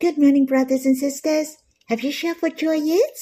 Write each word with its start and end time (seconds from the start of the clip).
Good 0.00 0.16
morning, 0.16 0.46
brothers 0.46 0.86
and 0.86 0.96
sisters. 0.96 1.56
Have 1.88 2.02
you 2.02 2.12
shouted 2.12 2.38
for 2.38 2.50
joy 2.50 2.74
yet? 2.74 3.18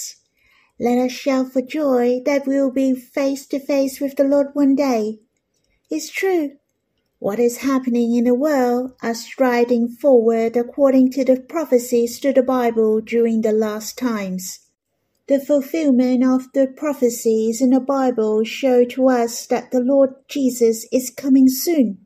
Let 0.78 0.98
us 0.98 1.10
shout 1.10 1.50
for 1.50 1.62
joy 1.62 2.20
that 2.26 2.46
we 2.46 2.60
will 2.60 2.70
be 2.70 2.94
face 2.94 3.46
to 3.46 3.58
face 3.58 3.98
with 3.98 4.16
the 4.16 4.24
Lord 4.24 4.48
one 4.52 4.74
day. 4.74 5.20
It's 5.90 6.10
true. 6.10 6.58
What 7.18 7.38
is 7.38 7.64
happening 7.64 8.14
in 8.14 8.24
the 8.24 8.34
world 8.34 8.92
are 9.02 9.14
striding 9.14 9.88
forward 9.88 10.54
according 10.54 11.12
to 11.12 11.24
the 11.24 11.40
prophecies 11.40 12.20
to 12.20 12.34
the 12.34 12.42
Bible 12.42 13.00
during 13.00 13.40
the 13.40 13.52
last 13.52 13.96
times. 13.96 14.60
The 15.28 15.40
fulfillment 15.40 16.22
of 16.26 16.52
the 16.52 16.66
prophecies 16.66 17.62
in 17.62 17.70
the 17.70 17.80
Bible 17.80 18.44
show 18.44 18.84
to 18.84 19.08
us 19.08 19.46
that 19.46 19.70
the 19.70 19.80
Lord 19.80 20.10
Jesus 20.28 20.86
is 20.92 21.08
coming 21.08 21.48
soon 21.48 22.05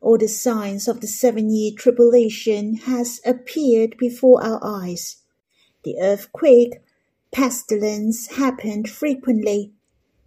all 0.00 0.18
the 0.18 0.28
signs 0.28 0.88
of 0.88 1.00
the 1.00 1.06
seven-year 1.06 1.72
tribulation 1.76 2.76
has 2.76 3.20
appeared 3.24 3.96
before 3.98 4.42
our 4.42 4.60
eyes. 4.62 5.22
The 5.84 5.96
earthquake, 6.00 6.74
pestilence 7.32 8.36
happened 8.36 8.88
frequently. 8.88 9.72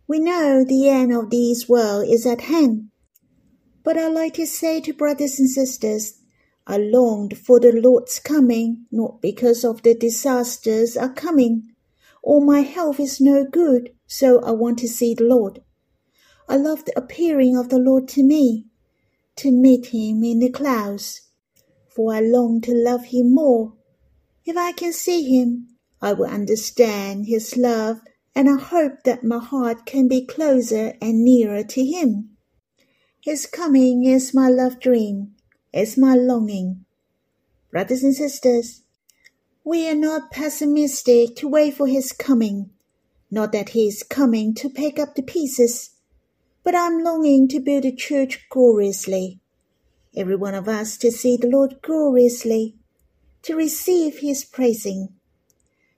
We 0.08 0.20
know 0.20 0.64
the 0.64 0.90
end 0.90 1.14
of 1.14 1.30
this 1.30 1.68
world 1.70 2.08
is 2.08 2.26
at 2.26 2.42
hand. 2.42 2.90
But 3.84 3.98
I 3.98 4.08
like 4.08 4.36
to 4.36 4.46
say 4.46 4.82
to 4.82 4.94
brothers 4.94 5.40
and 5.40 5.50
sisters, 5.50 6.20
I 6.68 6.78
longed 6.78 7.38
for 7.38 7.60
the 7.60 7.72
Lord's 7.72 8.20
coming, 8.20 8.86
not 8.92 9.22
because 9.22 9.64
of 9.64 9.82
the 9.82 9.96
disasters 9.96 10.96
are 10.96 11.14
coming, 11.14 11.74
or 12.22 12.42
my 12.42 12.62
health 12.62 13.00
is 13.00 13.20
no 13.20 13.46
good, 13.46 13.92
so 14.06 14.40
I 14.42 14.52
want 14.52 14.78
to 14.80 14.88
see 14.88 15.14
the 15.14 15.24
Lord. 15.24 15.64
I 16.48 16.58
love 16.58 16.86
the 16.86 16.98
appearing 16.98 17.58
of 17.58 17.70
the 17.70 17.80
Lord 17.80 18.08
to 18.10 18.24
me 18.24 18.66
to 19.40 19.52
meet 19.52 19.88
him 19.88 20.24
in 20.24 20.40
the 20.40 20.50
clouds, 20.50 21.22
for 21.96 22.14
I 22.14 22.20
long 22.20 22.60
to 22.62 22.74
love 22.74 23.06
him 23.06 23.34
more. 23.34 23.74
If 24.46 24.58
I 24.58 24.74
can 24.74 24.92
see 24.92 25.24
him, 25.24 25.70
I 26.02 26.14
will 26.14 26.28
understand 26.28 27.26
his 27.26 27.56
love, 27.56 28.02
and 28.36 28.50
I 28.50 28.58
hope 28.62 29.04
that 29.06 29.24
my 29.24 29.40
heart 29.40 29.86
can 29.86 30.08
be 30.08 30.26
closer 30.26 30.94
and 31.02 31.24
nearer 31.24 31.64
to 31.64 31.86
him. 31.86 32.38
His 33.22 33.46
coming 33.46 34.04
is 34.04 34.34
my 34.34 34.50
love 34.50 34.80
dream, 34.80 35.36
is 35.74 35.98
my 35.98 36.16
longing. 36.16 36.86
Brothers 37.72 38.04
and 38.04 38.16
sisters, 38.16 38.84
we 39.64 39.88
are 39.88 39.96
not 39.96 40.32
pessimistic 40.32 41.36
to 41.38 41.48
wait 41.48 41.76
for 41.76 41.88
his 41.88 42.12
coming, 42.12 42.72
not 43.32 43.52
that 43.54 43.70
he 43.70 43.88
is 43.88 44.04
coming 44.04 44.54
to 44.56 44.70
pick 44.70 45.00
up 45.00 45.16
the 45.16 45.22
pieces 45.22 45.92
but 46.70 46.78
I'm 46.78 47.04
longing 47.04 47.48
to 47.48 47.60
build 47.60 47.84
a 47.84 47.92
church 47.92 48.48
gloriously. 48.48 49.40
Every 50.16 50.36
one 50.36 50.54
of 50.54 50.68
us 50.68 50.98
to 50.98 51.12
see 51.12 51.36
the 51.36 51.48
Lord 51.48 51.82
gloriously, 51.82 52.76
to 53.42 53.56
receive 53.56 54.20
his 54.20 54.46
praising. 54.46 55.10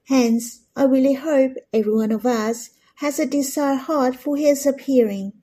Hence, 0.05 0.61
I 0.73 0.85
really 0.85 1.15
hope 1.15 1.57
every 1.73 1.93
one 1.93 2.13
of 2.13 2.25
us 2.25 2.69
has 3.03 3.19
a 3.19 3.25
desire 3.25 3.75
heart 3.75 4.15
for 4.15 4.37
his 4.37 4.65
appearing. 4.65 5.33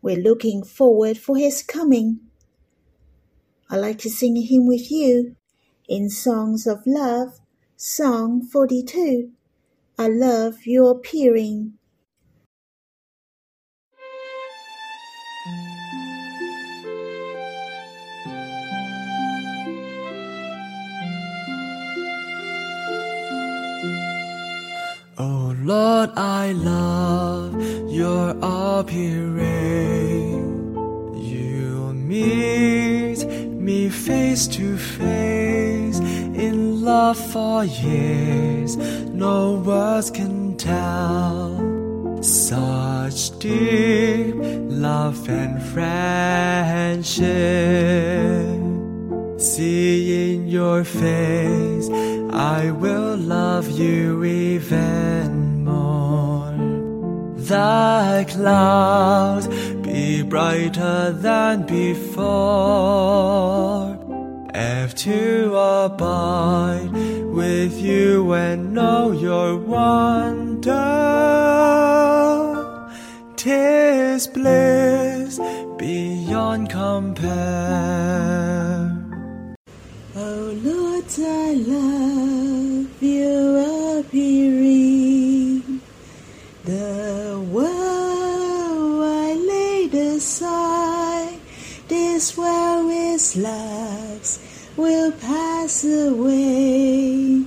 We're 0.00 0.16
looking 0.16 0.64
forward 0.64 1.18
for 1.18 1.36
his 1.36 1.62
coming. 1.62 2.20
I 3.68 3.76
like 3.76 3.98
to 3.98 4.08
sing 4.08 4.38
a 4.38 4.40
hymn 4.40 4.66
with 4.66 4.90
you 4.90 5.36
in 5.86 6.08
Songs 6.08 6.66
of 6.66 6.86
Love, 6.86 7.38
Song 7.76 8.40
42. 8.40 9.30
I 9.98 10.08
love 10.08 10.64
your 10.64 10.92
appearing. 10.92 11.77
Lord, 25.68 26.10
I 26.16 26.52
love 26.52 27.52
your 27.90 28.34
appearing. 28.40 29.44
You 31.14 31.92
meet 31.92 33.26
me 33.26 33.90
face 33.90 34.46
to 34.56 34.78
face 34.78 35.98
in 35.98 36.80
love 36.82 37.18
for 37.18 37.66
years. 37.66 38.78
No 38.78 39.56
words 39.56 40.10
can 40.10 40.56
tell 40.56 42.22
such 42.22 43.38
deep 43.38 44.36
love 44.38 45.28
and 45.28 45.62
friendship. 45.74 47.28
Seeing 49.38 50.48
your 50.48 50.82
face 50.84 51.90
I 52.32 52.70
will 52.70 53.18
love 53.18 53.68
you 53.68 54.24
even. 54.24 55.27
The 57.48 58.26
clouds 58.28 59.48
be 59.78 60.20
brighter 60.20 61.12
than 61.12 61.62
before. 61.62 62.28
If 64.52 64.94
to 64.96 65.56
abide 65.56 66.90
with 66.92 67.80
you 67.80 68.34
and 68.34 68.74
know 68.74 69.12
your 69.12 69.56
wonder, 69.56 70.74
tis 73.36 74.26
bliss 74.26 75.40
beyond 75.78 76.68
compare. 76.68 77.32
Oh 80.14 80.52
Lord, 80.62 81.04
I 81.18 81.54
love 81.54 82.37
this 92.18 92.36
world 92.36 92.86
with 92.86 93.36
lacks 93.36 94.40
will 94.76 95.12
pass 95.12 95.84
away. 95.84 97.44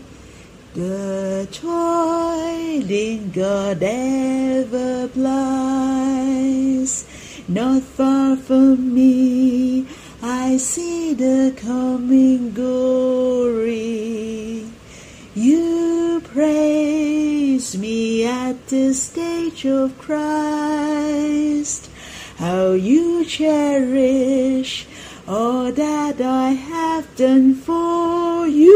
The 0.73 1.45
toiling 1.51 3.31
God 3.31 3.83
ever 3.83 5.09
plies, 5.09 7.03
not 7.49 7.83
far 7.83 8.37
from 8.37 8.93
me 8.93 9.87
I 10.23 10.55
see 10.55 11.15
the 11.15 11.53
coming 11.57 12.53
glory. 12.53 13.51
You 15.35 16.21
praise 16.23 17.77
me 17.77 18.25
at 18.25 18.67
the 18.67 18.93
stage 18.93 19.65
of 19.65 19.97
Christ. 19.97 21.90
How 22.41 22.71
you 22.71 23.23
cherish 23.23 24.87
all 25.27 25.71
that 25.71 26.19
I 26.19 26.49
have 26.53 27.15
done 27.15 27.53
for 27.53 28.47
you. 28.47 28.73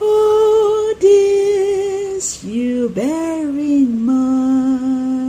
All 0.00 0.94
this 0.94 2.42
you 2.42 2.88
bear 2.88 3.46
in 3.50 4.06
mind. 4.06 5.28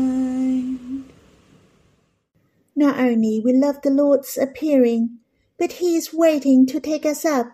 Not 2.74 2.98
only 2.98 3.42
we 3.44 3.52
love 3.52 3.82
the 3.82 3.90
Lord's 3.90 4.38
appearing, 4.38 5.18
but 5.58 5.74
He 5.84 5.98
is 5.98 6.14
waiting 6.14 6.66
to 6.68 6.80
take 6.80 7.06
us 7.06 7.26
up. 7.26 7.48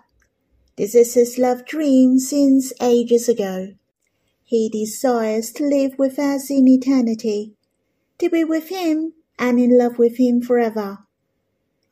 This 0.75 0.93
is 0.93 1.15
His 1.15 1.39
love 1.39 1.65
dream 1.65 2.19
since 2.19 2.73
ages 2.79 3.27
ago. 3.27 3.73
He 4.43 4.69
desires 4.69 5.51
to 5.53 5.63
live 5.63 5.97
with 5.97 6.19
us 6.19 6.51
in 6.51 6.67
eternity, 6.67 7.55
to 8.21 8.29
be 8.29 8.43
with 8.43 8.69
Him 8.69 9.13
and 9.37 9.59
in 9.59 9.77
love 9.77 9.97
with 9.97 10.17
Him 10.17 10.41
forever. 10.41 10.99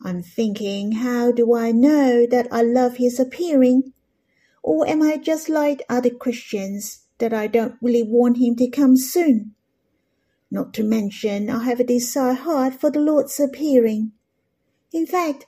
I'm 0.01 0.22
thinking, 0.22 0.94
how 0.94 1.31
do 1.31 1.53
I 1.56 1.72
know 1.72 2.25
that 2.28 2.48
I 2.51 2.62
love 2.62 2.98
His 2.98 3.19
appearing? 3.19 3.94
Or 4.63 4.88
am 4.88 5.01
I 5.01 5.18
just 5.18 5.50
like 5.50 5.83
other 5.89 6.12
Christians 6.12 7.01
that 7.18 7.33
I 7.33 7.48
don't 7.48 7.75
really 7.81 8.03
want 8.03 8.38
Him 8.38 8.56
to 8.57 8.69
come 8.69 8.95
soon? 8.95 9.56
Not 10.51 10.74
to 10.75 10.83
mention, 10.83 11.50
I 11.50 11.63
have 11.65 11.80
a 11.80 11.83
desire 11.83 12.33
heart 12.33 12.75
for 12.75 12.89
the 12.92 13.00
Lord's 13.00 13.39
appearing. 13.39 14.12
In 14.94 15.06
fact, 15.06 15.48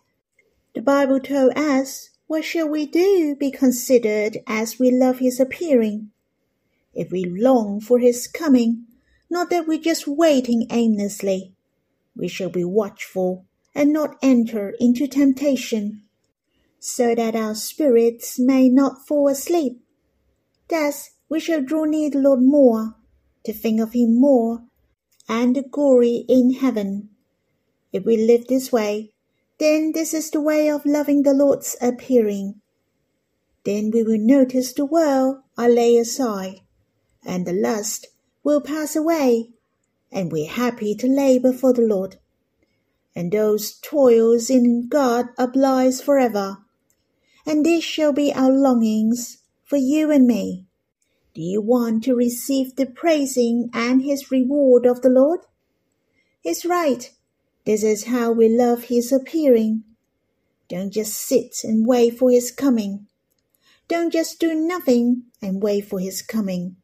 the 0.74 0.82
Bible 0.82 1.20
told 1.20 1.58
us, 1.58 2.10
what 2.28 2.44
shall 2.44 2.68
we 2.68 2.86
do 2.86 3.36
be 3.40 3.52
considered 3.52 4.38
as 4.48 4.80
we 4.80 4.90
love 4.90 5.20
his 5.20 5.40
appearing? 5.40 6.12
If 6.94 7.12
we 7.12 7.26
long 7.26 7.82
for 7.82 8.00
his 8.00 8.28
coming, 8.28 8.86
not 9.32 9.50
that 9.50 9.66
we're 9.66 9.80
just 9.80 10.06
waiting 10.08 10.68
aimlessly, 10.70 11.54
we 12.16 12.28
shall 12.28 12.50
be 12.50 12.66
watchful 12.66 13.46
and 13.74 13.94
not 13.94 14.18
enter 14.22 14.74
into 14.80 15.08
temptation, 15.08 16.04
so 16.80 17.16
that 17.16 17.36
our 17.36 17.56
spirits 17.56 18.38
may 18.38 18.68
not 18.68 19.08
fall 19.08 19.30
asleep. 19.30 19.82
Thus 20.68 21.12
we 21.30 21.40
shall 21.40 21.62
draw 21.62 21.86
near 21.86 22.10
the 22.10 22.20
Lord 22.20 22.42
more, 22.42 22.96
to 23.46 23.54
think 23.54 23.80
of 23.80 23.94
him 23.94 24.20
more, 24.20 24.64
and 25.30 25.56
the 25.56 25.64
glory 25.64 26.26
in 26.28 26.56
heaven. 26.56 27.10
If 27.94 28.04
we 28.04 28.18
live 28.18 28.48
this 28.48 28.70
way, 28.72 29.14
then 29.60 29.94
this 29.94 30.14
is 30.14 30.30
the 30.32 30.42
way 30.42 30.70
of 30.70 30.86
loving 30.86 31.24
the 31.24 31.34
Lord's 31.34 31.78
appearing. 31.82 32.60
Then 33.64 33.92
we 33.92 34.04
will 34.04 34.20
notice 34.20 34.74
the 34.74 34.86
world 34.86 35.38
I 35.58 35.70
lay 35.70 35.96
aside, 35.96 36.62
and 37.26 37.46
the 37.46 37.54
lust 37.54 38.08
will 38.44 38.62
pass 38.62 38.96
away, 38.96 39.50
and 40.12 40.32
we're 40.32 40.50
happy 40.50 40.96
to 40.96 41.08
labor 41.08 41.54
for 41.54 41.74
the 41.74 41.82
Lord. 41.82 42.18
And 43.16 43.32
those 43.32 43.74
toils 43.80 44.50
in 44.50 44.88
God 44.88 45.28
are 45.38 45.92
forever. 46.02 46.60
And 47.46 47.66
this 47.66 47.84
shall 47.84 48.14
be 48.14 48.34
our 48.34 48.52
longings 48.52 49.40
for 49.66 49.78
you 49.78 50.12
and 50.12 50.28
me. 50.28 50.66
Do 51.34 51.42
you 51.42 51.62
want 51.62 52.04
to 52.04 52.16
receive 52.16 52.76
the 52.76 52.86
praising 52.86 53.70
and 53.74 54.02
his 54.02 54.32
reward 54.32 54.86
of 54.86 55.02
the 55.02 55.10
Lord? 55.10 55.42
It's 56.44 56.66
right. 56.66 57.10
This 57.66 57.84
is 57.84 58.06
how 58.06 58.32
we 58.32 58.50
love 58.50 58.86
his 58.86 59.12
appearing. 59.12 59.84
Don't 60.68 60.92
just 60.92 61.14
sit 61.14 61.64
and 61.64 61.86
wait 61.86 62.18
for 62.18 62.32
his 62.32 62.52
coming. 62.52 63.08
Don't 63.88 64.12
just 64.12 64.40
do 64.40 64.56
nothing 64.56 65.24
and 65.42 65.62
wait 65.62 65.86
for 65.86 66.00
his 66.00 66.22
coming. 66.22 66.78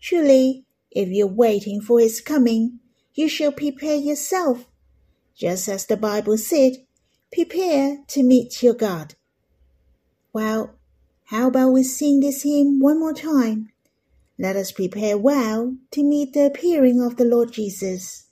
Truly, 0.00 0.64
if 0.90 1.08
you're 1.08 1.26
waiting 1.26 1.80
for 1.80 2.00
his 2.00 2.20
coming, 2.20 2.80
you 3.14 3.28
shall 3.28 3.52
prepare 3.52 3.96
yourself. 3.96 4.66
Just 5.36 5.68
as 5.68 5.86
the 5.86 5.96
Bible 5.96 6.38
said, 6.38 6.72
prepare 7.32 7.98
to 8.08 8.22
meet 8.22 8.62
your 8.62 8.74
God. 8.74 9.14
Well, 10.32 10.74
how 11.26 11.48
about 11.48 11.72
we 11.72 11.82
sing 11.82 12.20
this 12.20 12.42
hymn 12.42 12.80
one 12.80 12.98
more 12.98 13.14
time? 13.14 13.70
Let 14.38 14.56
us 14.56 14.72
prepare 14.72 15.18
well 15.18 15.76
to 15.90 16.02
meet 16.02 16.32
the 16.32 16.46
appearing 16.46 17.00
of 17.00 17.16
the 17.16 17.24
Lord 17.24 17.52
Jesus. 17.52 18.29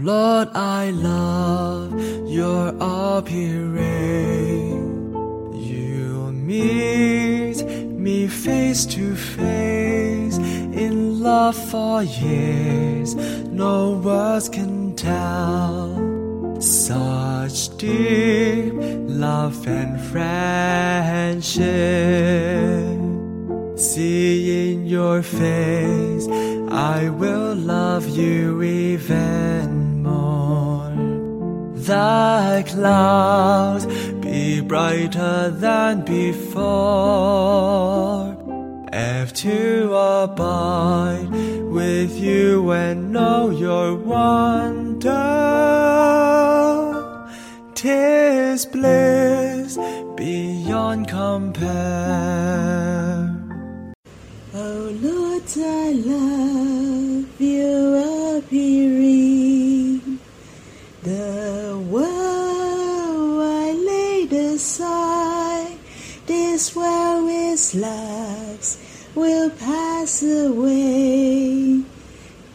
Lord, 0.00 0.50
I 0.54 0.90
love 0.90 1.92
your 2.28 2.68
appearing. 2.78 3.82
You 5.54 6.30
meet 6.32 7.64
me 7.64 8.28
face 8.28 8.86
to 8.86 9.16
face 9.16 10.38
in 10.38 11.20
love 11.20 11.56
for 11.56 12.04
years. 12.04 13.16
No 13.16 13.94
words 13.98 14.48
can 14.48 14.94
tell 14.94 16.60
such 16.60 17.76
deep 17.76 18.74
love 18.76 19.66
and 19.66 20.00
friendship. 20.00 21.58
Seeing 23.76 24.86
your 24.86 25.22
face 25.24 26.28
I 26.70 27.08
will 27.08 27.56
love 27.56 28.08
you 28.08 28.62
even. 28.62 29.77
The 31.88 32.64
clouds 32.66 33.86
be 34.20 34.60
brighter 34.60 35.48
than 35.48 36.02
before. 36.04 36.66
If 38.92 39.32
to 39.32 39.94
abide 39.94 41.30
with 41.30 42.14
you 42.14 42.72
and 42.72 43.10
know 43.10 43.48
your 43.48 43.94
wonder, 43.94 45.08
tis 47.74 48.66
bliss 48.66 49.78
beyond 50.14 51.08
compare. 51.08 51.74
Oh 54.52 54.92
Lord, 55.00 55.42
I 55.56 55.92
love 55.92 56.77
world 67.74 68.58
with 68.58 69.14
will 69.14 69.50
pass 69.50 70.22
away. 70.22 71.82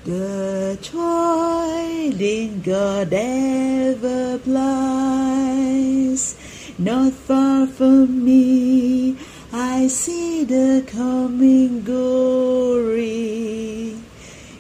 The 0.06 0.78
toiling 0.82 2.62
God 2.62 3.14
ever 3.14 4.38
plies, 4.40 6.36
not 6.78 7.14
far 7.14 7.68
from 7.68 8.26
me 8.26 9.18
I 9.56 9.88
see 9.88 10.44
the 10.46 10.84
coming 10.88 11.84
glory. 11.84 13.14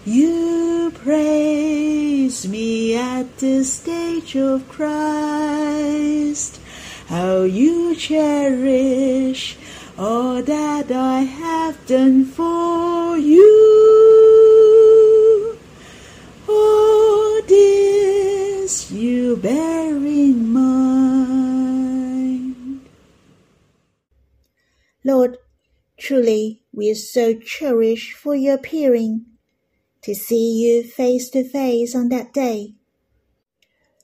You 0.06 0.92
praise 0.94 2.48
me 2.48 2.96
at 2.96 3.38
the 3.40 3.64
stage 3.64 4.36
of 4.36 4.70
Christ. 4.70 6.60
How 7.08 7.42
you 7.42 7.96
cherish 7.96 9.58
all 9.98 10.42
that 10.42 10.92
I 10.92 11.22
have 11.22 11.86
done 11.86 12.26
for 12.26 13.18
you. 13.18 13.48
All 16.48 17.42
this 17.44 18.92
you 18.92 19.38
bear 19.38 19.96
in 19.96 20.52
mind. 20.52 21.74
Lord, 25.06 25.38
truly 25.98 26.64
we 26.74 26.90
are 26.90 26.96
so 26.96 27.36
cherished 27.36 28.14
for 28.14 28.36
your 28.36 28.56
appearing, 28.56 29.26
to 30.02 30.16
see 30.16 30.64
you 30.64 30.84
face 30.84 31.30
to 31.30 31.44
face 31.48 31.96
on 31.96 32.10
that 32.10 32.34
day. 32.34 32.74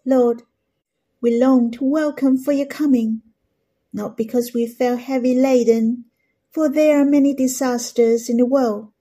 Lord, 0.06 0.44
we 1.22 1.38
long 1.38 1.72
to 1.72 1.84
welcome 1.84 2.38
for 2.38 2.54
your 2.54 2.68
coming, 2.68 3.22
not 3.92 4.18
because 4.18 4.54
we 4.54 4.68
feel 4.68 4.98
heavy 4.98 5.36
laden, 5.36 6.06
for 6.52 6.70
there 6.70 7.02
are 7.02 7.06
many 7.06 7.34
disasters 7.34 8.30
in 8.30 8.38
the 8.38 8.46
world. 8.46 8.92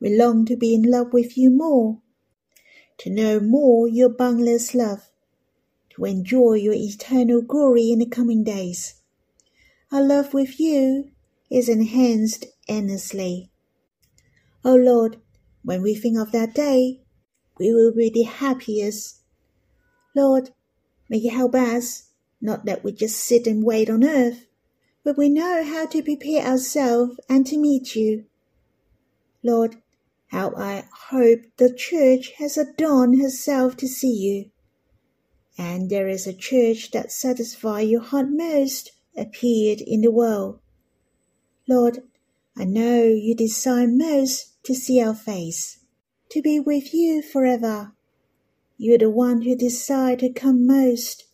We 0.00 0.16
long 0.16 0.44
to 0.46 0.56
be 0.56 0.74
in 0.74 0.82
love 0.82 1.12
with 1.12 1.36
you 1.36 1.50
more, 1.50 2.00
to 2.98 3.10
know 3.10 3.40
more 3.40 3.88
your 3.88 4.08
boundless 4.08 4.74
love, 4.74 5.10
to 5.90 6.04
enjoy 6.04 6.54
your 6.54 6.74
eternal 6.74 7.42
glory 7.42 7.90
in 7.90 7.98
the 7.98 8.06
coming 8.06 8.44
days. 8.44 8.94
Our 9.90 10.02
love 10.02 10.34
with 10.34 10.60
you 10.60 11.10
is 11.50 11.68
enhanced 11.68 12.46
endlessly. 12.68 13.50
O 14.64 14.74
Lord, 14.74 15.20
when 15.62 15.82
we 15.82 15.94
think 15.94 16.18
of 16.18 16.32
that 16.32 16.54
day, 16.54 17.00
we 17.58 17.72
will 17.72 17.92
be 17.94 18.10
the 18.10 18.22
happiest. 18.24 19.22
Lord, 20.14 20.50
may 21.08 21.18
you 21.18 21.30
help 21.30 21.54
us, 21.54 22.07
not 22.40 22.64
that 22.66 22.84
we 22.84 22.92
just 22.92 23.16
sit 23.16 23.46
and 23.46 23.64
wait 23.64 23.90
on 23.90 24.04
earth, 24.04 24.46
but 25.04 25.18
we 25.18 25.28
know 25.28 25.64
how 25.64 25.86
to 25.86 26.02
prepare 26.02 26.44
ourselves 26.44 27.18
and 27.28 27.46
to 27.46 27.58
meet 27.58 27.96
you. 27.96 28.24
Lord, 29.42 29.76
how 30.28 30.54
I 30.56 30.84
hope 31.10 31.40
the 31.56 31.72
church 31.72 32.32
has 32.38 32.58
adorned 32.58 33.20
herself 33.20 33.76
to 33.78 33.88
see 33.88 34.12
you. 34.12 34.50
And 35.56 35.90
there 35.90 36.08
is 36.08 36.26
a 36.26 36.34
church 36.34 36.90
that 36.92 37.10
satisfies 37.10 37.88
your 37.88 38.02
heart 38.02 38.26
most 38.30 38.92
appeared 39.16 39.80
in 39.80 40.02
the 40.02 40.10
world. 40.10 40.60
Lord, 41.68 42.02
I 42.56 42.64
know 42.64 43.04
you 43.04 43.34
desire 43.34 43.86
most 43.88 44.62
to 44.64 44.74
see 44.74 45.00
our 45.00 45.14
face, 45.14 45.78
to 46.30 46.42
be 46.42 46.60
with 46.60 46.92
you 46.92 47.22
forever. 47.22 47.92
You 48.76 48.94
are 48.94 48.98
the 48.98 49.10
one 49.10 49.42
who 49.42 49.56
desire 49.56 50.16
to 50.16 50.30
come 50.30 50.66
most. 50.66 51.24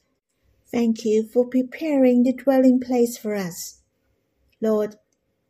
Thank 0.74 1.04
you 1.04 1.22
for 1.22 1.46
preparing 1.46 2.24
the 2.24 2.32
dwelling 2.32 2.80
place 2.80 3.16
for 3.16 3.36
us. 3.36 3.80
Lord, 4.60 4.96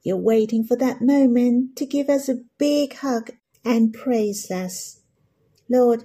you're 0.02 0.18
waiting 0.18 0.64
for 0.64 0.76
that 0.76 1.00
moment 1.00 1.76
to 1.76 1.86
give 1.86 2.10
us 2.10 2.28
a 2.28 2.42
big 2.58 2.96
hug 2.96 3.30
and 3.64 3.94
praise 3.94 4.50
us. 4.50 5.00
Lord, 5.66 6.04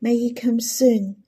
may 0.00 0.14
you 0.14 0.34
come 0.34 0.60
soon. 0.60 1.24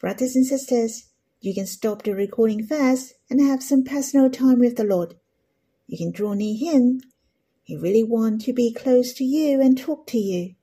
Brothers 0.00 0.34
and 0.34 0.46
sisters, 0.46 1.10
you 1.42 1.52
can 1.52 1.66
stop 1.66 2.04
the 2.04 2.14
recording 2.14 2.66
first 2.66 3.12
and 3.28 3.38
have 3.38 3.62
some 3.62 3.84
personal 3.84 4.30
time 4.30 4.60
with 4.60 4.78
the 4.78 4.84
Lord. 4.84 5.14
You 5.86 5.98
can 5.98 6.10
draw 6.10 6.32
near 6.32 6.56
Him. 6.56 7.02
He 7.64 7.76
really 7.76 8.02
wants 8.02 8.46
to 8.46 8.54
be 8.54 8.72
close 8.72 9.12
to 9.12 9.24
you 9.24 9.60
and 9.60 9.76
talk 9.76 10.06
to 10.06 10.18
you. 10.18 10.54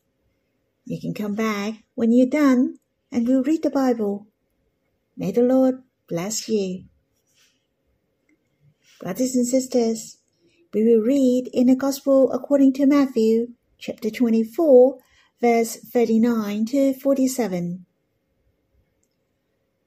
You 0.85 0.99
can 0.99 1.13
come 1.13 1.35
back 1.35 1.83
when 1.93 2.11
you're 2.11 2.25
done 2.25 2.79
and 3.11 3.27
we'll 3.27 3.43
read 3.43 3.61
the 3.61 3.69
Bible. 3.69 4.25
May 5.21 5.31
the 5.31 5.43
Lord 5.43 5.83
bless 6.09 6.49
you. 6.49 6.85
Brothers 8.99 9.35
and 9.35 9.45
sisters, 9.45 10.17
we 10.73 10.83
will 10.83 11.03
read 11.03 11.47
in 11.53 11.67
the 11.67 11.75
Gospel 11.75 12.31
according 12.31 12.73
to 12.73 12.87
Matthew, 12.87 13.49
chapter 13.77 14.09
24, 14.09 14.97
verse 15.39 15.75
39 15.77 16.65
to 16.65 16.93
47. 16.95 17.85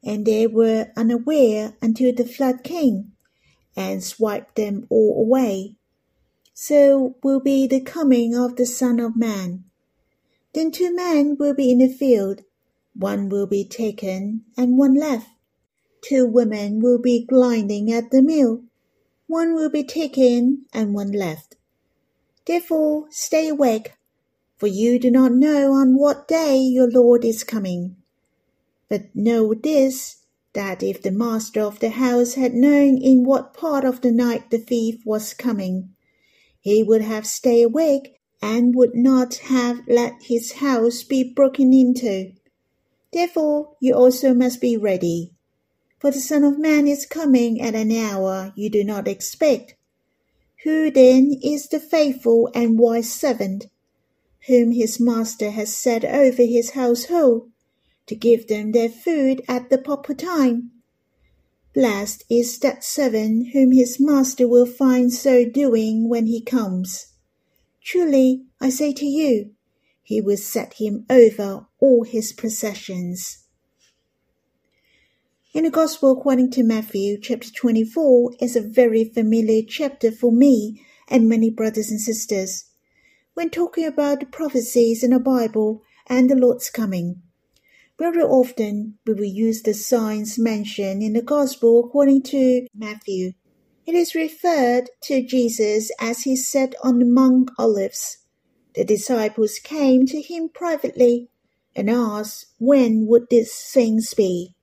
and 0.04 0.24
they 0.24 0.46
were 0.46 0.92
unaware 0.96 1.74
until 1.82 2.14
the 2.14 2.24
flood 2.24 2.62
came 2.62 3.10
and 3.76 4.04
swiped 4.04 4.54
them 4.54 4.86
all 4.88 5.20
away. 5.26 5.74
So 6.52 7.16
will 7.24 7.40
be 7.40 7.66
the 7.66 7.80
coming 7.80 8.36
of 8.36 8.54
the 8.54 8.66
Son 8.66 9.00
of 9.00 9.16
Man. 9.16 9.64
Then 10.52 10.70
two 10.70 10.94
men 10.94 11.36
will 11.40 11.54
be 11.54 11.72
in 11.72 11.78
the 11.78 11.88
field, 11.92 12.42
one 12.94 13.28
will 13.28 13.46
be 13.46 13.64
taken 13.64 14.42
and 14.56 14.78
one 14.78 14.94
left. 14.94 15.28
Two 16.02 16.26
women 16.26 16.80
will 16.80 16.98
be 16.98 17.24
grinding 17.24 17.92
at 17.92 18.10
the 18.10 18.22
mill, 18.22 18.62
one 19.26 19.54
will 19.54 19.70
be 19.70 19.82
taken 19.82 20.64
and 20.72 20.94
one 20.94 21.12
left. 21.12 21.56
Therefore 22.46 23.06
stay 23.10 23.48
awake, 23.48 23.94
for 24.56 24.66
you 24.66 24.98
do 24.98 25.10
not 25.10 25.32
know 25.32 25.72
on 25.72 25.98
what 25.98 26.28
day 26.28 26.58
your 26.58 26.90
Lord 26.90 27.24
is 27.24 27.42
coming. 27.42 27.96
But 28.88 29.14
know 29.14 29.54
this, 29.54 30.18
that 30.52 30.82
if 30.82 31.02
the 31.02 31.10
master 31.10 31.60
of 31.60 31.80
the 31.80 31.90
house 31.90 32.34
had 32.34 32.54
known 32.54 32.98
in 32.98 33.24
what 33.24 33.54
part 33.54 33.84
of 33.84 34.02
the 34.02 34.12
night 34.12 34.50
the 34.50 34.58
thief 34.58 35.00
was 35.04 35.34
coming, 35.34 35.94
he 36.60 36.82
would 36.82 37.02
have 37.02 37.26
stayed 37.26 37.64
awake 37.64 38.20
and 38.40 38.74
would 38.74 38.94
not 38.94 39.34
have 39.36 39.80
let 39.88 40.22
his 40.22 40.52
house 40.52 41.02
be 41.02 41.24
broken 41.24 41.72
into. 41.72 42.32
Therefore 43.14 43.76
you 43.78 43.94
also 43.94 44.34
must 44.34 44.60
be 44.60 44.76
ready. 44.76 45.34
For 46.00 46.10
the 46.10 46.18
Son 46.18 46.42
of 46.42 46.58
Man 46.58 46.88
is 46.88 47.06
coming 47.06 47.60
at 47.60 47.76
an 47.76 47.92
hour 47.92 48.52
you 48.56 48.68
do 48.68 48.82
not 48.82 49.06
expect. 49.06 49.76
Who 50.64 50.90
then 50.90 51.38
is 51.40 51.68
the 51.68 51.78
faithful 51.78 52.50
and 52.56 52.76
wise 52.76 53.12
servant, 53.12 53.66
whom 54.48 54.72
his 54.72 54.98
master 54.98 55.50
has 55.50 55.76
set 55.76 56.04
over 56.04 56.42
his 56.42 56.70
household, 56.70 57.52
to 58.06 58.16
give 58.16 58.48
them 58.48 58.72
their 58.72 58.88
food 58.88 59.42
at 59.46 59.70
the 59.70 59.78
proper 59.78 60.12
time? 60.12 60.72
Blessed 61.72 62.24
is 62.28 62.58
that 62.58 62.82
servant 62.82 63.52
whom 63.52 63.70
his 63.70 64.00
master 64.00 64.48
will 64.48 64.66
find 64.66 65.12
so 65.12 65.48
doing 65.48 66.08
when 66.08 66.26
he 66.26 66.40
comes. 66.40 67.12
Truly, 67.80 68.46
I 68.60 68.70
say 68.70 68.92
to 68.92 69.06
you, 69.06 69.53
he 70.04 70.20
will 70.20 70.36
set 70.36 70.74
him 70.74 71.04
over 71.10 71.66
all 71.80 72.04
his 72.04 72.32
possessions. 72.32 73.46
In 75.52 75.64
the 75.64 75.70
Gospel 75.70 76.12
according 76.12 76.52
to 76.52 76.62
Matthew, 76.62 77.18
chapter 77.20 77.50
24 77.50 78.34
is 78.40 78.54
a 78.54 78.60
very 78.60 79.04
familiar 79.04 79.62
chapter 79.66 80.12
for 80.12 80.30
me 80.30 80.80
and 81.08 81.28
many 81.28 81.50
brothers 81.50 81.90
and 81.90 82.00
sisters 82.00 82.66
when 83.34 83.50
talking 83.50 83.84
about 83.84 84.20
the 84.20 84.26
prophecies 84.26 85.02
in 85.02 85.10
the 85.10 85.18
Bible 85.18 85.82
and 86.06 86.30
the 86.30 86.36
Lord's 86.36 86.70
coming. 86.70 87.22
Very 87.98 88.22
often 88.22 88.98
we 89.04 89.14
will 89.14 89.24
use 89.24 89.62
the 89.62 89.74
signs 89.74 90.38
mentioned 90.38 91.02
in 91.02 91.14
the 91.14 91.22
Gospel 91.22 91.84
according 91.84 92.22
to 92.24 92.68
Matthew 92.72 93.32
it 93.86 93.94
is 93.94 94.14
referred 94.14 94.88
to 95.02 95.22
Jesus 95.22 95.90
as 96.00 96.22
he 96.22 96.36
sat 96.36 96.74
on 96.82 97.00
the 97.00 97.04
Mount 97.04 97.50
Olives. 97.58 98.23
The 98.74 98.84
disciples 98.84 99.58
came 99.58 100.06
to 100.06 100.20
him 100.20 100.48
privately 100.48 101.30
and 101.76 101.88
asked 101.88 102.46
when 102.58 103.06
would 103.06 103.28
these 103.30 103.52
things 103.52 104.14
be. 104.14 104.54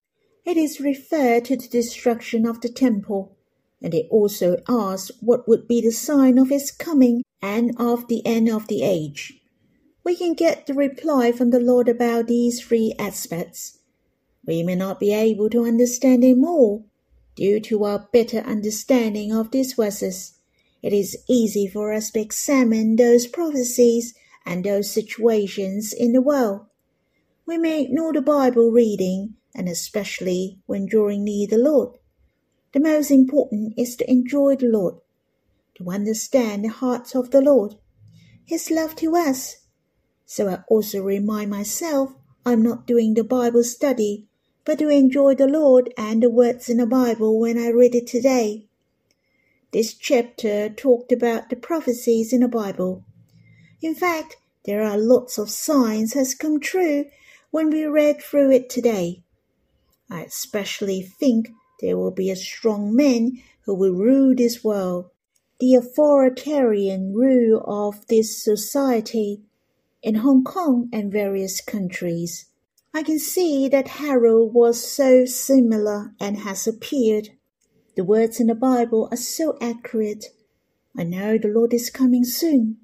It 0.46 0.58
is 0.58 0.80
referred 0.82 1.46
to 1.46 1.56
the 1.56 1.68
destruction 1.68 2.46
of 2.46 2.62
the 2.62 2.70
temple, 2.70 3.38
and 3.82 3.94
they 3.94 4.08
also 4.10 4.58
asked 4.68 5.12
what 5.22 5.48
would 5.48 5.68
be 5.68 5.82
the 5.82 5.92
sign 5.92 6.38
of 6.38 6.50
his 6.50 6.72
coming 6.72 7.24
and 7.42 7.74
of 7.78 8.08
the 8.08 8.26
end 8.26 8.50
of 8.50 8.68
the 8.68 8.84
age. 8.84 9.42
We 10.04 10.16
can 10.16 10.34
get 10.34 10.66
the 10.66 10.74
reply 10.74 11.32
from 11.32 11.52
the 11.52 11.60
Lord 11.60 11.88
about 11.88 12.28
these 12.28 12.62
three 12.62 12.94
aspects. 12.98 13.80
We 14.46 14.64
may 14.64 14.76
not 14.76 15.00
be 15.00 15.14
able 15.14 15.50
to 15.52 15.66
understand 15.66 16.24
them 16.24 16.44
all, 16.44 16.86
Due 17.36 17.62
to 17.62 17.86
our 17.86 18.10
better 18.12 18.40
understanding 18.40 19.32
of 19.32 19.52
these 19.52 19.74
verses, 19.74 20.34
it 20.82 20.94
is 20.94 21.18
easy 21.28 21.68
for 21.68 21.94
us 21.94 22.12
to 22.12 22.20
examine 22.20 22.96
those 22.96 23.28
prophecies 23.28 24.14
and 24.46 24.64
those 24.64 24.90
situations 24.90 25.94
in 25.94 26.14
the 26.14 26.22
world. 26.22 26.66
We 27.46 27.58
may 27.58 27.84
ignore 27.84 28.14
the 28.14 28.22
Bible 28.22 28.72
reading, 28.72 29.36
and 29.54 29.68
especially 29.68 30.60
when 30.66 30.86
drawing 30.86 31.24
near 31.24 31.48
the 31.48 31.58
Lord. 31.58 31.98
The 32.74 32.80
most 32.80 33.12
important 33.12 33.74
is 33.78 33.96
to 33.98 34.10
enjoy 34.10 34.56
the 34.56 34.68
Lord, 34.68 34.96
to 35.76 35.90
understand 35.90 36.64
the 36.64 36.70
heart 36.70 37.16
of 37.16 37.32
the 37.32 37.42
Lord, 37.42 37.76
His 38.46 38.72
love 38.72 38.96
to 38.98 39.16
us. 39.16 39.58
So 40.26 40.48
I 40.48 40.64
also 40.68 41.04
remind 41.04 41.52
myself 41.52 42.16
I'm 42.46 42.64
not 42.64 42.88
doing 42.88 43.14
the 43.14 43.24
Bible 43.24 43.64
study 43.64 44.28
but 44.64 44.80
to 44.80 44.90
enjoy 44.90 45.36
the 45.36 45.48
Lord 45.48 45.92
and 45.98 46.22
the 46.22 46.30
words 46.30 46.70
in 46.70 46.78
the 46.78 46.86
Bible 46.86 47.40
when 47.40 47.58
I 47.58 47.70
read 47.70 47.96
it 47.96 48.08
today. 48.08 48.68
This 49.72 49.94
chapter 49.94 50.68
talked 50.68 51.14
about 51.14 51.50
the 51.50 51.56
prophecies 51.56 52.34
in 52.34 52.42
the 52.42 52.50
Bible. 52.50 53.06
In 53.82 53.96
fact, 53.96 54.36
there 54.66 54.84
are 54.84 54.98
lots 54.98 55.38
of 55.38 55.50
signs 55.50 56.14
has 56.14 56.36
come 56.36 56.60
true 56.60 57.06
when 57.52 57.70
we 57.70 57.86
read 57.86 58.22
through 58.22 58.52
it 58.52 58.70
today. 58.70 59.24
I 60.10 60.24
especially 60.24 61.02
think 61.02 61.52
there 61.80 61.98
will 61.98 62.12
be 62.12 62.30
a 62.30 62.36
strong 62.36 62.94
man 62.94 63.42
who 63.62 63.74
will 63.74 63.94
rule 63.94 64.36
this 64.36 64.62
world, 64.62 65.10
the 65.60 65.76
authoritarian 65.76 67.14
rule 67.14 67.64
of 67.66 68.06
this 68.08 68.44
society 68.44 69.42
in 70.04 70.16
Hong 70.16 70.44
Kong 70.44 70.90
and 70.92 71.12
various 71.12 71.62
countries. 71.62 72.46
I 72.94 73.04
can 73.04 73.20
see 73.20 73.70
that 73.70 73.88
Harold 73.88 74.54
was 74.54 74.86
so 74.86 75.24
similar 75.24 76.14
and 76.20 76.40
has 76.40 76.68
appeared. 76.68 77.30
The 77.96 78.04
words 78.06 78.40
in 78.40 78.48
the 78.48 78.56
Bible 78.56 79.10
are 79.12 79.18
so 79.18 79.58
accurate. 79.62 80.28
I 80.98 81.04
know 81.04 81.38
the 81.38 81.50
Lord 81.50 81.74
is 81.74 81.90
coming 81.90 82.24
soon. 82.24 82.78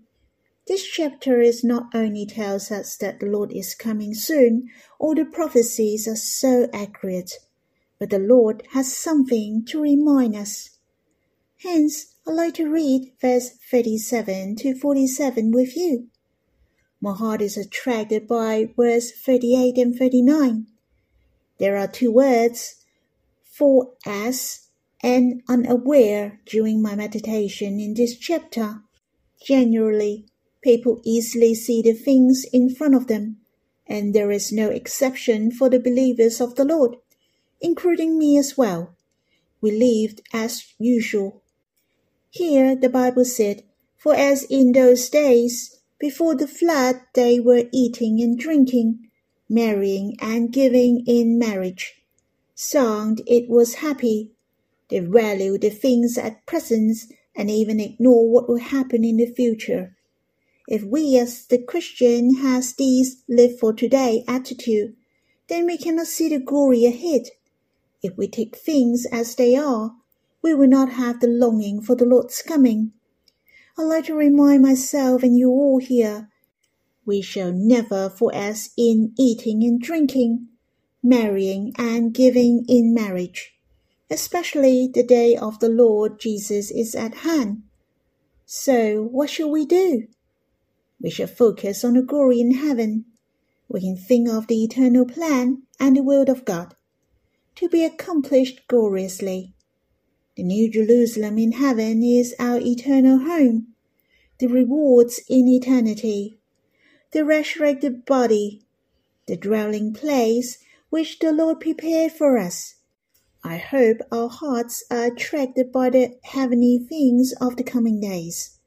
This 0.67 0.85
chapter 0.85 1.39
is 1.39 1.63
not 1.63 1.85
only 1.93 2.25
tells 2.25 2.71
us 2.71 2.97
that 2.97 3.21
the 3.21 3.25
Lord 3.25 3.53
is 3.53 3.73
coming 3.73 4.13
soon, 4.13 4.69
all 4.99 5.15
the 5.15 5.23
prophecies 5.23 6.09
are 6.09 6.17
so 6.17 6.67
accurate, 6.73 7.31
but 7.99 8.09
the 8.09 8.19
Lord 8.19 8.63
has 8.73 8.95
something 8.95 9.63
to 9.67 9.81
remind 9.81 10.35
us. 10.35 10.71
Hence, 11.63 12.15
I'd 12.27 12.33
like 12.33 12.53
to 12.55 12.69
read 12.69 13.13
verse 13.21 13.51
37 13.71 14.57
to 14.57 14.75
47 14.75 15.51
with 15.53 15.77
you. 15.77 16.09
My 16.99 17.13
heart 17.13 17.41
is 17.41 17.55
attracted 17.55 18.27
by 18.27 18.73
verse 18.75 19.11
38 19.11 19.77
and 19.77 19.95
39. 19.95 20.67
There 21.59 21.77
are 21.77 21.87
two 21.87 22.11
words, 22.11 22.83
for 23.45 23.93
as 24.05 24.66
and 25.01 25.41
unaware 25.47 26.39
during 26.45 26.81
my 26.81 26.95
meditation 26.95 27.79
in 27.79 27.93
this 27.93 28.17
chapter. 28.17 28.81
Generally, 29.43 30.25
people 30.61 31.01
easily 31.03 31.53
see 31.53 31.81
the 31.81 31.93
things 31.93 32.45
in 32.51 32.73
front 32.73 32.95
of 32.95 33.07
them, 33.07 33.37
and 33.85 34.13
there 34.13 34.31
is 34.31 34.51
no 34.51 34.69
exception 34.69 35.51
for 35.51 35.69
the 35.69 35.79
believers 35.79 36.41
of 36.41 36.55
the 36.55 36.65
Lord, 36.65 36.97
including 37.61 38.17
me 38.17 38.37
as 38.37 38.57
well. 38.57 38.95
We 39.61 39.71
lived 39.71 40.21
as 40.33 40.73
usual. 40.77 41.41
Here 42.29 42.75
the 42.75 42.89
Bible 42.89 43.25
said, 43.25 43.63
For 43.97 44.15
as 44.15 44.43
in 44.43 44.73
those 44.73 45.09
days 45.09 45.79
before 45.99 46.35
the 46.35 46.47
flood 46.47 47.01
they 47.13 47.39
were 47.39 47.63
eating 47.71 48.21
and 48.21 48.37
drinking, 48.37 49.09
marrying 49.49 50.15
and 50.19 50.51
giving 50.51 51.03
in 51.07 51.39
marriage. 51.39 52.03
Sound 52.53 53.21
it 53.25 53.49
was 53.49 53.75
happy. 53.75 54.33
They 54.89 54.99
value 54.99 55.57
the 55.57 55.69
things 55.69 56.17
at 56.17 56.45
present 56.45 56.97
and 57.35 57.49
even 57.51 57.79
ignore 57.79 58.29
what 58.29 58.47
will 58.47 58.59
happen 58.59 59.03
in 59.03 59.17
the 59.17 59.25
future. 59.25 59.95
If 60.67 60.83
we 60.83 61.17
as 61.17 61.45
the 61.45 61.61
Christian 61.61 62.35
has 62.37 62.73
this 62.73 63.23
live 63.29 63.57
for 63.59 63.73
today 63.73 64.23
attitude, 64.27 64.95
then 65.47 65.65
we 65.65 65.77
cannot 65.77 66.07
see 66.07 66.29
the 66.29 66.39
glory 66.39 66.85
ahead. 66.85 67.23
If 68.03 68.17
we 68.17 68.27
take 68.27 68.55
things 68.57 69.05
as 69.11 69.35
they 69.35 69.55
are, 69.55 69.95
we 70.41 70.53
will 70.53 70.67
not 70.67 70.91
have 70.93 71.19
the 71.19 71.27
longing 71.27 71.81
for 71.81 71.95
the 71.95 72.05
Lord's 72.05 72.41
coming. 72.41 72.93
I 73.77 73.83
like 73.83 74.05
to 74.05 74.15
remind 74.15 74.61
myself 74.63 75.23
and 75.23 75.37
you 75.37 75.49
all 75.49 75.79
here, 75.79 76.29
we 77.05 77.21
shall 77.21 77.53
never 77.53 78.09
for 78.09 78.35
us 78.35 78.71
in 78.77 79.13
eating 79.17 79.63
and 79.63 79.79
drinking, 79.79 80.47
marrying 81.01 81.73
and 81.77 82.13
giving 82.13 82.65
in 82.67 82.93
marriage, 82.93 83.53
especially 84.09 84.89
the 84.93 85.03
day 85.03 85.35
of 85.35 85.59
the 85.59 85.69
Lord 85.69 86.19
Jesus 86.19 86.71
is 86.71 86.95
at 86.95 87.15
hand. 87.15 87.63
So 88.45 89.03
what 89.03 89.29
shall 89.29 89.49
we 89.49 89.65
do? 89.65 90.07
We 91.01 91.09
shall 91.09 91.27
focus 91.27 91.83
on 91.83 91.93
the 91.93 92.01
glory 92.01 92.39
in 92.39 92.55
heaven. 92.55 93.05
We 93.67 93.81
can 93.81 93.97
think 93.97 94.29
of 94.29 94.47
the 94.47 94.63
eternal 94.63 95.05
plan 95.05 95.63
and 95.79 95.95
the 95.95 96.03
will 96.03 96.29
of 96.29 96.45
God 96.45 96.73
to 97.55 97.67
be 97.67 97.83
accomplished 97.83 98.67
gloriously. 98.67 99.53
The 100.35 100.43
New 100.43 100.69
Jerusalem 100.71 101.37
in 101.37 101.53
heaven 101.53 102.03
is 102.03 102.35
our 102.39 102.59
eternal 102.59 103.19
home, 103.19 103.73
the 104.39 104.47
rewards 104.47 105.19
in 105.27 105.47
eternity, 105.47 106.37
the 107.11 107.25
resurrected 107.25 108.05
body, 108.05 108.61
the 109.25 109.35
dwelling 109.35 109.93
place 109.93 110.59
which 110.89 111.19
the 111.19 111.31
Lord 111.31 111.59
prepared 111.59 112.11
for 112.11 112.37
us. 112.37 112.75
I 113.43 113.57
hope 113.57 113.97
our 114.11 114.29
hearts 114.29 114.83
are 114.89 115.05
attracted 115.05 115.71
by 115.71 115.89
the 115.89 116.17
heavenly 116.23 116.79
things 116.79 117.33
of 117.39 117.55
the 117.55 117.63
coming 117.63 117.99
days. 117.99 118.59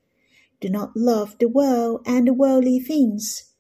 Do 0.61 0.69
not 0.69 0.97
love 0.97 1.39
the 1.39 1.49
world 1.49 2.03
and 2.07 2.29
the 2.29 2.35
worldly 2.35 2.81
things, 2.81 3.53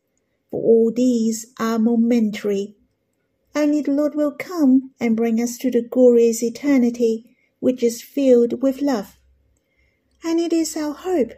for 0.51 0.63
all 0.63 0.93
these 0.95 1.47
are 1.59 1.79
momentary. 1.79 2.77
Only 3.55 3.83
the 3.83 3.93
Lord 3.93 4.15
will 4.15 4.33
come 4.33 4.93
and 5.01 5.17
bring 5.17 5.41
us 5.41 5.59
to 5.59 5.71
the 5.71 5.83
glorious 5.83 6.43
eternity 6.43 7.37
which 7.59 7.83
is 7.83 8.03
filled 8.03 8.63
with 8.63 8.81
love. 8.81 9.19
And 10.25 10.39
it 10.39 10.53
is 10.53 10.77
our 10.77 10.95
hope. 10.95 11.33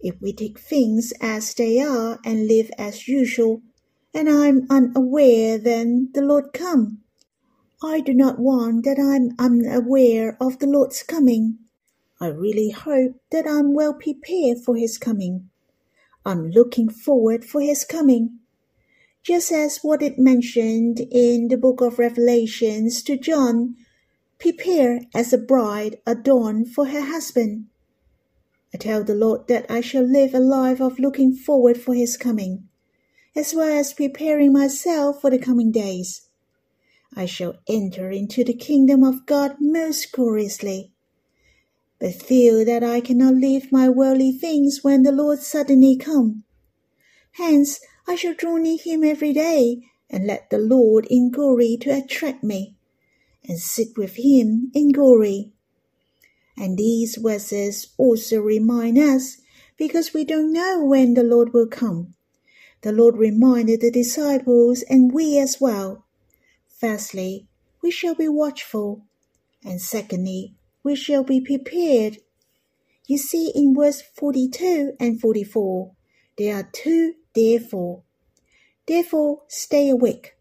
If 0.00 0.20
we 0.20 0.32
take 0.32 0.58
things 0.58 1.12
as 1.20 1.54
they 1.54 1.80
are 1.80 2.18
and 2.24 2.48
live 2.48 2.70
as 2.78 3.06
usual, 3.06 3.62
and 4.12 4.28
I'm 4.28 4.66
unaware, 4.70 5.58
then 5.58 6.10
the 6.14 6.22
Lord 6.22 6.52
come. 6.52 7.02
I 7.82 8.00
do 8.00 8.12
not 8.12 8.38
want 8.38 8.84
that 8.84 8.98
I'm 8.98 9.34
unaware 9.38 10.36
of 10.40 10.58
the 10.58 10.66
Lord's 10.66 11.02
coming. 11.02 11.58
I 12.20 12.28
really 12.28 12.70
hope 12.70 13.16
that 13.30 13.46
I'm 13.46 13.74
well 13.74 13.94
prepared 13.94 14.58
for 14.58 14.76
his 14.76 14.98
coming. 14.98 15.48
I'm 16.24 16.50
looking 16.50 16.88
forward 16.88 17.44
for 17.44 17.60
his 17.60 17.84
coming. 17.84 18.40
Just 19.22 19.50
as 19.50 19.78
what 19.82 20.02
it 20.02 20.18
mentioned 20.18 21.00
in 21.10 21.48
the 21.48 21.56
book 21.56 21.80
of 21.80 21.98
Revelations 21.98 23.02
to 23.04 23.16
John, 23.16 23.76
prepare 24.38 25.00
as 25.14 25.32
a 25.32 25.38
bride 25.38 25.98
adorned 26.06 26.74
for 26.74 26.86
her 26.86 27.02
husband. 27.02 27.66
I 28.74 28.78
tell 28.78 29.04
the 29.04 29.14
Lord 29.14 29.48
that 29.48 29.70
I 29.70 29.80
shall 29.80 30.04
live 30.04 30.34
a 30.34 30.40
life 30.40 30.80
of 30.80 30.98
looking 30.98 31.34
forward 31.34 31.78
for 31.78 31.94
his 31.94 32.16
coming 32.16 32.68
as 33.36 33.54
well 33.54 33.78
as 33.78 33.92
preparing 33.92 34.52
myself 34.52 35.20
for 35.20 35.30
the 35.30 35.38
coming 35.38 35.70
days. 35.70 36.29
I 37.14 37.26
shall 37.26 37.56
enter 37.68 38.10
into 38.10 38.44
the 38.44 38.54
kingdom 38.54 39.02
of 39.02 39.26
God 39.26 39.56
most 39.60 40.12
gloriously, 40.12 40.92
but 41.98 42.14
feel 42.14 42.64
that 42.64 42.84
I 42.84 43.00
cannot 43.00 43.34
leave 43.34 43.72
my 43.72 43.88
worldly 43.88 44.32
things 44.32 44.84
when 44.84 45.02
the 45.02 45.12
Lord 45.12 45.40
suddenly 45.40 45.96
come. 45.96 46.44
Hence, 47.32 47.80
I 48.06 48.14
shall 48.14 48.34
draw 48.34 48.56
near 48.56 48.78
him 48.78 49.04
every 49.04 49.32
day 49.32 49.82
and 50.08 50.26
let 50.26 50.50
the 50.50 50.58
Lord 50.58 51.06
in 51.10 51.30
glory 51.30 51.76
to 51.82 51.90
attract 51.90 52.42
me, 52.42 52.76
and 53.44 53.58
sit 53.58 53.96
with 53.96 54.16
him 54.16 54.70
in 54.74 54.92
glory. 54.92 55.52
And 56.56 56.78
these 56.78 57.16
verses 57.16 57.88
also 57.96 58.40
remind 58.40 58.98
us 58.98 59.38
because 59.76 60.14
we 60.14 60.24
don't 60.24 60.52
know 60.52 60.84
when 60.84 61.14
the 61.14 61.22
Lord 61.22 61.52
will 61.52 61.68
come 61.68 62.14
the 62.82 62.92
Lord 62.92 63.18
reminded 63.18 63.82
the 63.82 63.90
disciples 63.90 64.82
and 64.82 65.12
we 65.12 65.38
as 65.38 65.60
well. 65.60 66.06
Firstly, 66.80 67.46
we 67.82 67.90
shall 67.90 68.14
be 68.14 68.26
watchful, 68.26 69.04
and 69.62 69.82
secondly, 69.82 70.54
we 70.82 70.96
shall 70.96 71.22
be 71.22 71.38
prepared. 71.38 72.18
You 73.06 73.18
see 73.18 73.52
in 73.54 73.74
verse 73.74 74.00
42 74.00 74.94
and 74.98 75.20
44, 75.20 75.92
there 76.38 76.56
are 76.56 76.70
two 76.72 77.16
therefore. 77.34 78.02
Therefore, 78.86 79.42
stay 79.46 79.90
awake, 79.90 80.36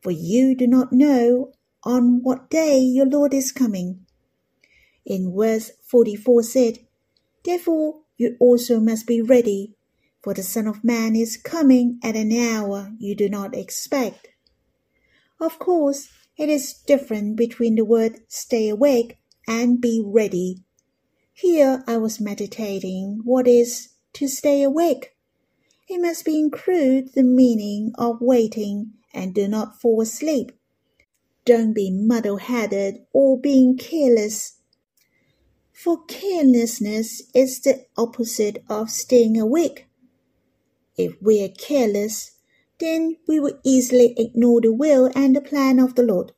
for 0.00 0.10
you 0.10 0.56
do 0.56 0.66
not 0.66 0.94
know 0.94 1.52
on 1.84 2.22
what 2.22 2.48
day 2.48 2.78
your 2.78 3.06
Lord 3.06 3.34
is 3.34 3.52
coming. 3.52 4.06
In 5.04 5.36
verse 5.36 5.72
44 5.82 6.42
said, 6.42 6.78
Therefore, 7.44 8.00
you 8.16 8.36
also 8.40 8.80
must 8.80 9.06
be 9.06 9.20
ready, 9.20 9.74
for 10.22 10.32
the 10.32 10.42
Son 10.42 10.66
of 10.66 10.82
Man 10.82 11.14
is 11.14 11.36
coming 11.36 12.00
at 12.02 12.16
an 12.16 12.32
hour 12.32 12.92
you 12.98 13.14
do 13.14 13.28
not 13.28 13.54
expect. 13.54 14.28
Of 15.40 15.58
course, 15.58 16.08
it 16.38 16.48
is 16.48 16.72
different 16.72 17.36
between 17.36 17.74
the 17.74 17.84
word 17.84 18.20
stay 18.28 18.68
awake 18.68 19.18
and 19.46 19.80
be 19.80 20.02
ready. 20.04 20.64
Here 21.32 21.84
I 21.86 21.98
was 21.98 22.20
meditating 22.20 23.20
what 23.24 23.46
is 23.46 23.90
to 24.14 24.28
stay 24.28 24.62
awake. 24.62 25.14
It 25.88 26.00
must 26.00 26.24
be 26.24 26.38
include 26.38 27.12
the 27.14 27.22
meaning 27.22 27.92
of 27.96 28.20
waiting 28.20 28.92
and 29.12 29.34
do 29.34 29.46
not 29.46 29.80
fall 29.80 30.00
asleep. 30.00 30.52
Don't 31.44 31.74
be 31.74 31.90
muddle 31.90 32.38
headed 32.38 33.06
or 33.12 33.38
being 33.38 33.76
careless. 33.76 34.58
For 35.72 36.04
carelessness 36.06 37.22
is 37.34 37.60
the 37.60 37.84
opposite 37.96 38.64
of 38.68 38.90
staying 38.90 39.38
awake. 39.38 39.86
If 40.96 41.20
we 41.20 41.44
are 41.44 41.48
careless, 41.48 42.35
then 42.78 43.16
we 43.26 43.40
will 43.40 43.58
easily 43.64 44.14
ignore 44.16 44.60
the 44.60 44.72
will 44.72 45.10
and 45.14 45.34
the 45.34 45.40
plan 45.40 45.78
of 45.78 45.94
the 45.94 46.02
Lord. 46.02 46.32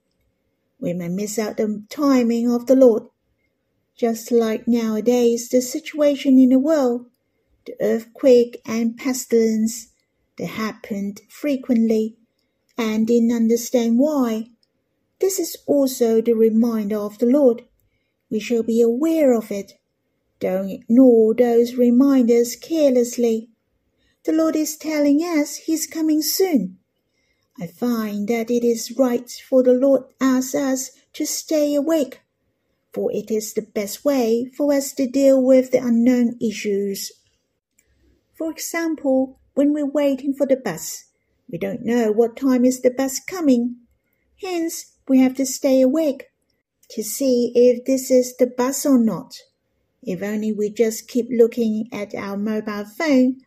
We 0.81 0.93
may 0.93 1.09
miss 1.09 1.39
out 1.39 1.57
the 1.57 1.85
timing 1.91 2.51
of 2.51 2.67
the 2.67 2.77
Lord. 2.77 3.05
Just 3.97 4.31
like 4.31 4.69
nowadays, 4.69 5.49
the 5.49 5.61
situation 5.61 6.39
in 6.39 6.51
the 6.51 6.59
world, 6.59 7.07
the 7.67 7.75
earthquake 7.81 8.63
and 8.65 8.97
pestilence, 8.97 9.89
they 10.37 10.47
happened 10.47 11.21
frequently 11.29 12.17
and 12.77 13.09
didn't 13.09 13.33
understand 13.33 13.99
why. 13.99 14.51
This 15.21 15.41
is 15.41 15.57
also 15.67 16.21
the 16.21 16.35
reminder 16.35 16.97
of 16.97 17.19
the 17.19 17.27
Lord. 17.27 17.65
We 18.31 18.39
shall 18.39 18.63
be 18.63 18.81
aware 18.81 19.33
of 19.33 19.51
it. 19.51 19.73
Don't 20.39 20.71
ignore 20.71 21.35
those 21.35 21.75
reminders 21.75 22.55
carelessly. 22.55 23.51
The 24.25 24.33
Lord 24.33 24.57
is 24.57 24.77
telling 24.77 25.21
us 25.21 25.57
He's 25.57 25.87
coming 25.87 26.23
soon. 26.23 26.79
I 27.61 27.67
find 27.67 28.29
that 28.29 28.51
it 28.51 28.65
is 28.65 28.97
right 28.97 29.29
for 29.49 29.63
the 29.63 29.73
Lord 29.73 30.03
asks 30.21 30.55
us 30.55 30.91
to 31.15 31.27
stay 31.27 31.75
awake, 31.75 32.21
for 32.93 33.11
it 33.13 33.31
is 33.31 33.55
the 33.55 33.63
best 33.63 34.05
way 34.05 34.51
for 34.57 34.73
us 34.73 34.93
to 34.93 35.07
deal 35.07 35.43
with 35.43 35.73
the 35.73 35.79
unknown 35.79 36.37
issues. 36.41 37.11
For 38.35 38.51
example, 38.51 39.41
when 39.55 39.73
we're 39.73 39.91
waiting 39.91 40.35
for 40.35 40.47
the 40.47 40.57
bus, 40.57 41.07
we 41.51 41.59
don't 41.59 41.85
know 41.85 42.13
what 42.13 42.37
time 42.37 42.65
is 42.65 42.83
the 42.83 42.91
bus 42.91 43.19
coming. 43.19 43.77
Hence, 44.41 44.93
we 45.09 45.19
have 45.21 45.35
to 45.35 45.47
stay 45.47 45.81
awake 45.81 46.27
to 46.91 47.03
see 47.03 47.51
if 47.55 47.85
this 47.85 48.11
is 48.11 48.37
the 48.37 48.47
bus 48.47 48.87
or 48.87 48.99
not. 48.99 49.35
If 50.03 50.23
only 50.23 50.53
we 50.53 50.71
just 50.71 51.09
keep 51.09 51.27
looking 51.31 51.89
at 51.93 52.15
our 52.15 52.37
mobile 52.37 52.85
phone 52.85 53.41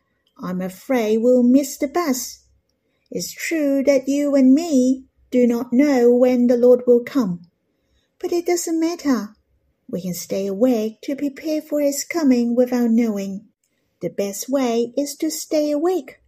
I'm 0.44 0.62
afraid 0.62 1.20
we'll 1.20 1.44
miss 1.44 1.78
the 1.78 1.88
bus. 1.88 2.46
It's 3.12 3.32
true 3.32 3.84
that 3.84 4.08
you 4.08 4.36
and 4.36 4.54
me 4.54 5.06
do 5.30 5.46
not 5.46 5.72
know 5.72 6.14
when 6.14 6.48
the 6.48 6.58
Lord 6.58 6.82
will 6.88 7.04
come, 7.04 7.42
but 8.20 8.32
it 8.32 8.46
doesn't 8.46 8.80
matter. 8.80 9.36
We 9.90 10.02
can 10.02 10.14
stay 10.14 10.48
awake 10.48 11.02
to 11.04 11.16
prepare 11.16 11.62
for 11.62 11.82
His 11.82 12.06
coming 12.06 12.56
without 12.56 12.92
knowing. 12.92 13.48
The 14.02 14.10
best 14.10 14.50
way 14.50 14.94
is 14.98 15.16
to 15.18 15.30
stay 15.30 15.70
awake. 15.72 16.22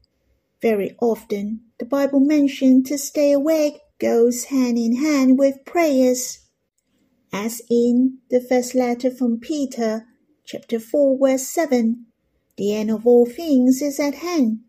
Very 0.62 0.96
often, 1.02 1.62
the 1.80 1.86
Bible 1.86 2.20
mentions 2.20 2.88
to 2.90 2.98
stay 2.98 3.32
awake 3.32 3.80
goes 4.00 4.46
hand 4.46 4.78
in 4.78 4.98
hand 4.98 5.40
with 5.40 5.66
prayers. 5.66 6.40
As 7.32 7.62
in 7.70 8.20
the 8.30 8.42
first 8.42 8.76
letter 8.76 9.10
from 9.10 9.40
Peter, 9.40 10.06
chapter 10.46 10.80
4, 10.80 11.18
verse 11.18 11.48
7, 11.48 12.06
the 12.58 12.74
end 12.76 12.92
of 12.92 13.08
all 13.08 13.26
things 13.26 13.82
is 13.82 14.00
at 14.00 14.16
hand. 14.16 14.60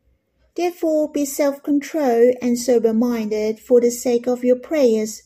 Therefore 0.57 1.11
be 1.11 1.25
self-controlled 1.25 2.37
and 2.41 2.59
sober-minded 2.59 3.59
for 3.59 3.81
the 3.81 3.91
sake 3.91 4.27
of 4.27 4.45
your 4.45 4.59
prayers. 4.59 5.23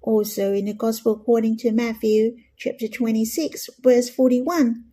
Also 0.00 0.52
in 0.52 0.64
the 0.64 0.72
Gospel 0.72 1.12
according 1.12 1.58
to 1.58 1.72
Matthew 1.72 2.36
chapter 2.56 2.88
26 2.88 3.68
verse 3.82 4.08
41. 4.08 4.84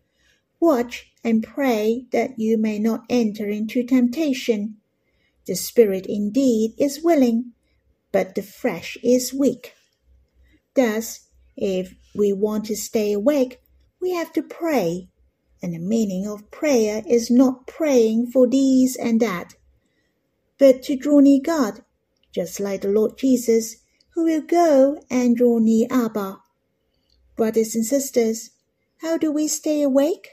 Watch 0.60 1.12
and 1.22 1.42
pray 1.42 2.06
that 2.12 2.38
you 2.38 2.58
may 2.58 2.78
not 2.78 3.04
enter 3.08 3.48
into 3.48 3.82
temptation. 3.82 4.76
The 5.46 5.54
spirit 5.54 6.06
indeed 6.06 6.74
is 6.78 7.02
willing, 7.02 7.52
but 8.12 8.34
the 8.34 8.42
flesh 8.42 8.96
is 9.02 9.32
weak. 9.32 9.74
Thus, 10.74 11.26
if 11.56 11.94
we 12.14 12.32
want 12.32 12.66
to 12.66 12.76
stay 12.76 13.12
awake, 13.12 13.60
we 14.00 14.12
have 14.12 14.32
to 14.34 14.42
pray 14.42 15.08
and 15.64 15.72
the 15.72 15.78
meaning 15.78 16.26
of 16.26 16.50
prayer 16.50 17.02
is 17.08 17.30
not 17.30 17.66
praying 17.66 18.26
for 18.26 18.46
these 18.46 18.96
and 18.96 19.18
that, 19.18 19.54
but 20.58 20.82
to 20.82 20.94
draw 20.94 21.20
near 21.20 21.40
God, 21.42 21.82
just 22.32 22.60
like 22.60 22.82
the 22.82 22.88
Lord 22.88 23.16
Jesus, 23.16 23.76
who 24.10 24.24
will 24.24 24.42
go 24.42 25.00
and 25.10 25.34
draw 25.34 25.58
near 25.58 25.86
Abba. 25.90 26.36
Brothers 27.34 27.74
and 27.74 27.86
sisters, 27.86 28.50
how 29.00 29.16
do 29.16 29.32
we 29.32 29.48
stay 29.48 29.80
awake? 29.80 30.32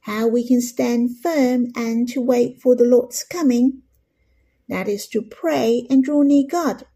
How 0.00 0.26
we 0.26 0.44
can 0.44 0.60
stand 0.60 1.16
firm 1.20 1.68
and 1.76 2.08
to 2.08 2.20
wait 2.20 2.60
for 2.60 2.74
the 2.74 2.84
Lord's 2.84 3.22
coming? 3.22 3.82
That 4.68 4.88
is 4.88 5.06
to 5.10 5.22
pray 5.22 5.86
and 5.88 6.02
draw 6.02 6.22
near 6.22 6.44
God. 6.50 6.86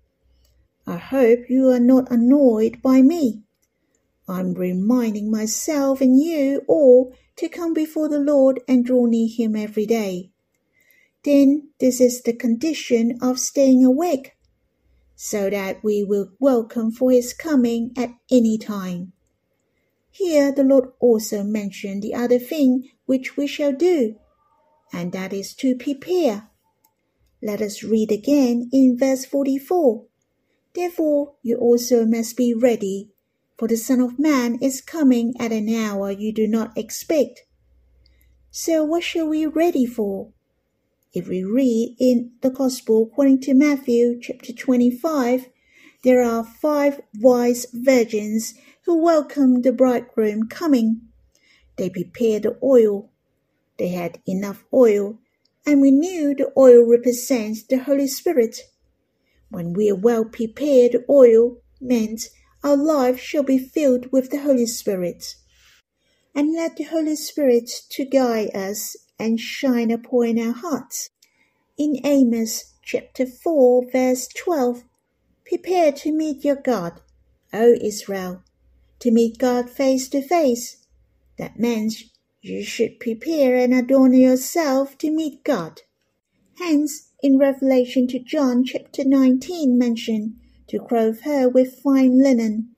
I 0.88 0.96
hope 0.96 1.48
you 1.48 1.68
are 1.68 1.78
not 1.78 2.10
annoyed 2.10 2.82
by 2.82 3.00
me. 3.00 3.44
I'm 4.30 4.54
reminding 4.54 5.30
myself 5.30 6.00
and 6.00 6.22
you 6.22 6.62
all 6.68 7.12
to 7.36 7.48
come 7.48 7.74
before 7.74 8.08
the 8.08 8.20
Lord 8.20 8.60
and 8.68 8.84
draw 8.84 9.06
near 9.06 9.28
Him 9.28 9.56
every 9.56 9.86
day. 9.86 10.30
Then 11.24 11.70
this 11.80 12.00
is 12.00 12.22
the 12.22 12.32
condition 12.32 13.18
of 13.20 13.38
staying 13.38 13.84
awake. 13.84 14.36
so 15.22 15.50
that 15.50 15.84
we 15.84 16.02
will 16.02 16.30
welcome 16.40 16.90
for 16.90 17.10
his 17.10 17.34
coming 17.34 17.92
at 17.94 18.08
any 18.30 18.56
time. 18.56 19.12
Here 20.10 20.50
the 20.50 20.64
Lord 20.64 20.92
also 20.98 21.42
mentioned 21.42 22.02
the 22.02 22.14
other 22.14 22.38
thing 22.38 22.88
which 23.04 23.36
we 23.36 23.46
shall 23.46 23.72
do, 23.72 24.16
and 24.94 25.12
that 25.12 25.34
is 25.34 25.52
to 25.56 25.76
prepare. 25.76 26.48
Let 27.42 27.60
us 27.60 27.82
read 27.82 28.10
again 28.10 28.70
in 28.72 28.96
verse 28.98 29.26
44. 29.26 30.06
Therefore 30.74 31.34
you 31.42 31.58
also 31.58 32.06
must 32.06 32.34
be 32.34 32.54
ready, 32.54 33.10
for 33.60 33.68
the 33.68 33.76
Son 33.76 34.00
of 34.00 34.18
Man 34.18 34.56
is 34.62 34.80
coming 34.80 35.34
at 35.38 35.52
an 35.52 35.68
hour 35.68 36.10
you 36.10 36.32
do 36.32 36.46
not 36.46 36.78
expect. 36.78 37.44
So 38.50 38.82
what 38.84 39.04
shall 39.04 39.28
we 39.28 39.44
ready 39.44 39.84
for? 39.84 40.32
If 41.12 41.28
we 41.28 41.44
read 41.44 41.94
in 42.00 42.32
the 42.40 42.48
Gospel 42.48 43.10
according 43.12 43.42
to 43.42 43.52
Matthew 43.52 44.18
chapter 44.18 44.54
25, 44.54 45.50
there 46.04 46.22
are 46.22 46.42
five 46.42 47.02
wise 47.18 47.66
virgins 47.74 48.54
who 48.86 49.04
welcomed 49.04 49.62
the 49.62 49.72
bridegroom 49.72 50.48
coming. 50.48 51.02
They 51.76 51.90
prepared 51.90 52.44
the 52.44 52.58
oil. 52.62 53.10
They 53.78 53.88
had 53.88 54.22
enough 54.26 54.64
oil, 54.72 55.18
and 55.66 55.82
we 55.82 55.90
knew 55.90 56.34
the 56.34 56.50
oil 56.56 56.88
represents 56.88 57.62
the 57.64 57.80
Holy 57.80 58.08
Spirit. 58.08 58.56
When 59.50 59.74
we 59.74 59.90
are 59.90 59.94
well 59.94 60.24
prepared, 60.24 61.04
oil 61.10 61.58
meant 61.78 62.22
our 62.62 62.76
life 62.76 63.18
shall 63.18 63.42
be 63.42 63.58
filled 63.58 64.12
with 64.12 64.30
the 64.30 64.40
Holy 64.40 64.66
Spirit. 64.66 65.34
And 66.34 66.52
let 66.52 66.76
the 66.76 66.84
Holy 66.84 67.16
Spirit 67.16 67.70
to 67.90 68.04
guide 68.04 68.54
us 68.54 68.96
and 69.18 69.40
shine 69.40 69.90
upon 69.90 70.38
our 70.38 70.52
hearts. 70.52 71.10
In 71.76 72.00
Amos 72.04 72.74
chapter 72.82 73.26
4, 73.26 73.90
verse 73.90 74.28
12, 74.28 74.84
prepare 75.44 75.92
to 75.92 76.12
meet 76.12 76.44
your 76.44 76.56
God, 76.56 77.00
O 77.52 77.74
Israel, 77.80 78.42
to 79.00 79.10
meet 79.10 79.38
God 79.38 79.70
face 79.70 80.08
to 80.10 80.22
face. 80.22 80.86
That 81.38 81.58
means 81.58 82.04
you 82.42 82.62
should 82.62 83.00
prepare 83.00 83.56
and 83.56 83.74
adorn 83.74 84.12
yourself 84.14 84.96
to 84.98 85.10
meet 85.10 85.42
God. 85.44 85.82
Hence, 86.58 87.08
in 87.22 87.38
Revelation 87.38 88.06
to 88.08 88.18
John 88.18 88.64
chapter 88.64 89.04
19 89.04 89.78
mention 89.78 90.40
to 90.70 90.78
clothe 90.78 91.20
her 91.22 91.48
with 91.48 91.80
fine 91.80 92.22
linen, 92.22 92.70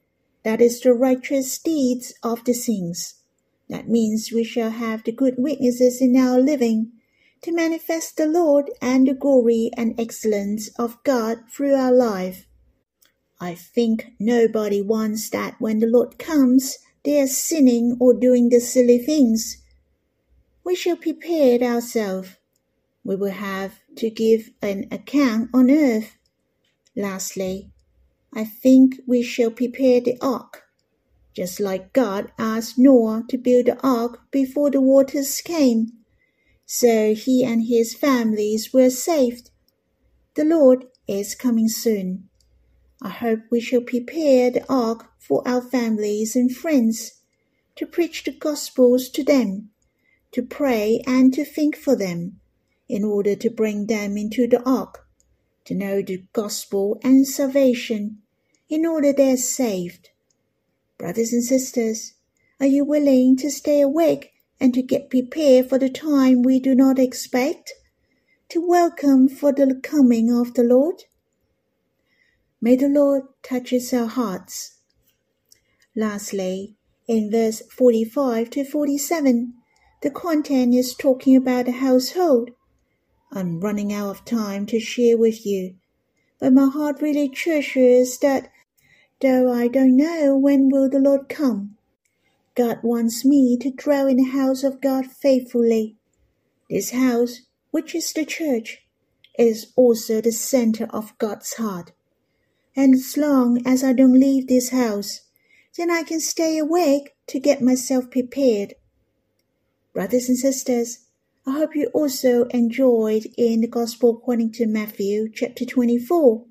that 0.45 0.63
is 0.63 0.81
the 0.81 0.95
righteous 0.95 1.59
deeds 1.59 2.15
of 2.23 2.43
the 2.45 2.55
saints. 2.55 3.17
That 3.69 3.87
means 3.87 4.33
we 4.33 4.45
shall 4.45 4.71
have 4.71 5.05
the 5.05 5.13
good 5.13 5.35
witnesses 5.37 6.01
in 6.01 6.17
our 6.17 6.41
living 6.41 6.93
to 7.43 7.53
manifest 7.53 8.17
the 8.17 8.27
Lord 8.27 8.71
and 8.81 9.07
the 9.07 9.15
glory 9.15 9.71
and 9.77 9.99
excellence 10.01 10.69
of 10.79 11.03
God 11.05 11.41
through 11.51 11.75
our 11.75 11.93
life. 11.93 12.47
I 13.39 13.55
think 13.55 14.13
nobody 14.19 14.81
wants 14.81 15.29
that 15.31 15.61
when 15.61 15.81
the 15.81 15.87
Lord 15.87 16.19
comes, 16.19 16.79
they 17.05 17.21
are 17.21 17.27
sinning 17.27 17.99
or 18.01 18.15
doing 18.15 18.49
the 18.49 18.61
silly 18.61 18.99
things. 18.99 19.59
We 20.65 20.77
shall 20.77 20.97
prepare 20.97 21.61
ourselves. 21.61 22.37
We 23.05 23.17
will 23.17 23.33
have 23.33 23.81
to 23.97 24.09
give 24.09 24.51
an 24.63 24.87
account 24.91 25.51
on 25.53 25.71
earth. 25.71 26.17
Lastly, 26.95 27.72
I 28.35 28.45
think 28.45 29.01
we 29.07 29.23
shall 29.23 29.51
prepare 29.51 30.01
the 30.01 30.17
ark 30.21 30.63
just 31.35 31.61
like 31.61 31.93
God 31.93 32.31
asked 32.39 32.79
Noah 32.79 33.25
to 33.29 33.39
build 33.39 33.67
the 33.67 33.81
ark 33.83 34.31
before 34.31 34.71
the 34.71 34.81
waters 34.81 35.41
came. 35.41 35.93
So 36.67 37.15
he 37.15 37.43
and 37.45 37.67
his 37.67 37.95
families 37.95 38.73
were 38.73 38.91
saved. 38.91 39.51
The 40.35 40.45
Lord 40.45 40.87
is 41.09 41.35
coming 41.35 41.69
soon. 41.69 42.29
I 43.01 43.09
hope 43.09 43.41
we 43.51 43.61
shall 43.61 43.81
prepare 43.81 44.51
the 44.51 44.65
ark 44.73 45.11
for 45.19 45.47
our 45.47 45.63
families 45.63 46.37
and 46.37 46.55
friends, 46.55 47.13
to 47.77 47.87
preach 47.87 48.25
the 48.25 48.33
Gospels 48.33 49.09
to 49.11 49.25
them, 49.25 49.71
to 50.33 50.43
pray 50.43 51.03
and 51.07 51.33
to 51.35 51.45
think 51.45 51.77
for 51.77 51.97
them, 51.97 52.41
in 52.89 53.05
order 53.05 53.35
to 53.35 53.51
bring 53.51 53.87
them 53.87 54.17
into 54.17 54.47
the 54.47 54.63
ark, 54.65 55.07
to 55.65 55.75
know 55.75 56.03
the 56.03 56.25
Gospel 56.33 57.01
and 57.03 57.27
salvation, 57.27 58.22
in 58.73 58.87
order 58.87 59.13
they 59.13 59.31
are 59.31 59.37
saved. 59.37 60.09
Brothers 60.97 61.31
and 61.35 61.45
sisters, 61.45 62.15
are 62.59 62.67
you 62.67 62.87
willing 62.87 63.37
to 63.37 63.51
stay 63.51 63.83
awake 63.83 64.33
and 64.59 64.73
to 64.73 64.81
get 64.81 65.11
prepared 65.11 65.69
for 65.69 65.79
the 65.79 65.91
time 65.91 66.41
we 66.41 66.59
do 66.59 66.75
not 66.75 66.99
expect? 66.99 67.75
To 68.49 68.67
welcome 68.67 69.29
for 69.29 69.53
the 69.53 69.79
coming 69.83 70.33
of 70.33 70.55
the 70.55 70.63
Lord? 70.63 71.05
May 72.63 72.77
the 72.77 72.89
Lord 72.89 73.25
touch 73.43 73.75
our 73.93 74.07
hearts. 74.07 74.79
Lastly, 75.95 76.75
in 77.07 77.31
verse 77.31 77.61
45 77.71 78.49
to 78.53 78.65
47, 78.65 79.53
the 80.01 80.11
content 80.11 80.75
is 80.75 80.95
talking 80.95 81.37
about 81.37 81.67
the 81.67 81.73
household. 81.73 82.53
I'm 83.31 83.61
running 83.61 83.93
out 83.93 84.09
of 84.09 84.25
time 84.25 84.65
to 84.69 84.81
share 84.81 85.19
with 85.19 85.45
you, 85.45 85.75
but 86.41 86.55
my 86.55 86.71
heart 86.71 87.03
really 87.03 87.29
treasures 87.29 88.17
that 88.23 88.49
though 89.23 89.53
I 89.53 89.69
don't 89.69 89.97
know 89.97 90.37
when 90.37 90.69
will 90.69 90.91
the 90.91 90.99
Lord 90.99 91.29
come. 91.29 91.77
God 92.57 92.81
wants 92.83 93.25
me 93.25 93.57
to 93.59 93.71
dwell 93.71 94.09
in 94.09 94.17
the 94.17 94.25
house 94.25 94.65
of 94.65 94.81
God 94.81 95.07
faithfully. 95.07 95.97
This 96.69 96.91
house, 96.91 97.43
which 97.71 97.95
is 97.95 98.13
the 98.13 98.27
church, 98.27 98.83
is 99.39 99.73
also 99.77 100.21
the 100.21 100.33
center 100.33 100.87
of 100.91 101.17
God's 101.19 101.55
heart. 101.55 101.93
And 102.75 102.95
as 102.95 103.17
long 103.17 103.63
as 103.65 103.85
I 103.85 103.93
don't 103.93 104.19
leave 104.19 104.49
this 104.49 104.71
house, 104.71 105.23
then 105.79 105.91
I 105.91 106.03
can 106.03 106.21
stay 106.21 106.59
awake 106.59 107.15
to 107.29 107.39
get 107.39 107.63
myself 107.63 108.11
prepared. 108.11 108.75
Brothers 109.95 110.29
and 110.29 110.37
sisters, 110.37 111.07
I 111.47 111.53
hope 111.53 111.75
you 111.75 111.91
also 111.95 112.45
enjoyed 112.47 113.27
in 113.39 113.61
the 113.61 113.69
Gospel 113.69 114.11
according 114.11 114.53
to 114.53 114.67
Matthew 114.67 115.31
chapter 115.33 115.65
24 115.65 116.45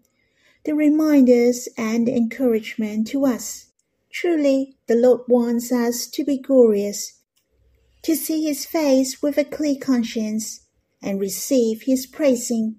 the 0.63 0.76
reminders 0.76 1.67
and 1.76 2.08
encouragement 2.08 3.08
to 3.08 3.26
us. 3.26 3.67
Truly, 4.12 4.78
the 4.88 4.95
Lord 4.95 5.21
wants 5.28 5.71
us 5.71 6.06
to 6.08 6.24
be 6.24 6.38
glorious, 6.38 7.19
to 8.04 8.15
see 8.15 8.43
His 8.43 8.65
face 8.65 9.21
with 9.21 9.38
a 9.38 9.43
clear 9.43 9.76
conscience, 9.80 10.67
and 11.02 11.19
receive 11.19 11.84
His 11.84 12.06
praising. 12.06 12.76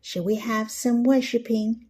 Shall 0.00 0.24
we 0.24 0.36
have 0.36 0.70
some 0.70 1.04
worshipping? 1.04 1.86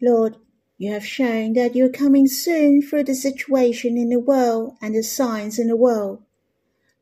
Lord, 0.00 0.36
you 0.78 0.90
have 0.92 1.04
shown 1.04 1.52
that 1.54 1.74
you 1.74 1.84
are 1.84 1.90
coming 1.90 2.28
soon 2.28 2.80
through 2.80 3.04
the 3.04 3.14
situation 3.14 3.98
in 3.98 4.08
the 4.08 4.20
world 4.20 4.76
and 4.80 4.94
the 4.94 5.02
signs 5.02 5.58
in 5.58 5.66
the 5.66 5.76
world. 5.76 6.22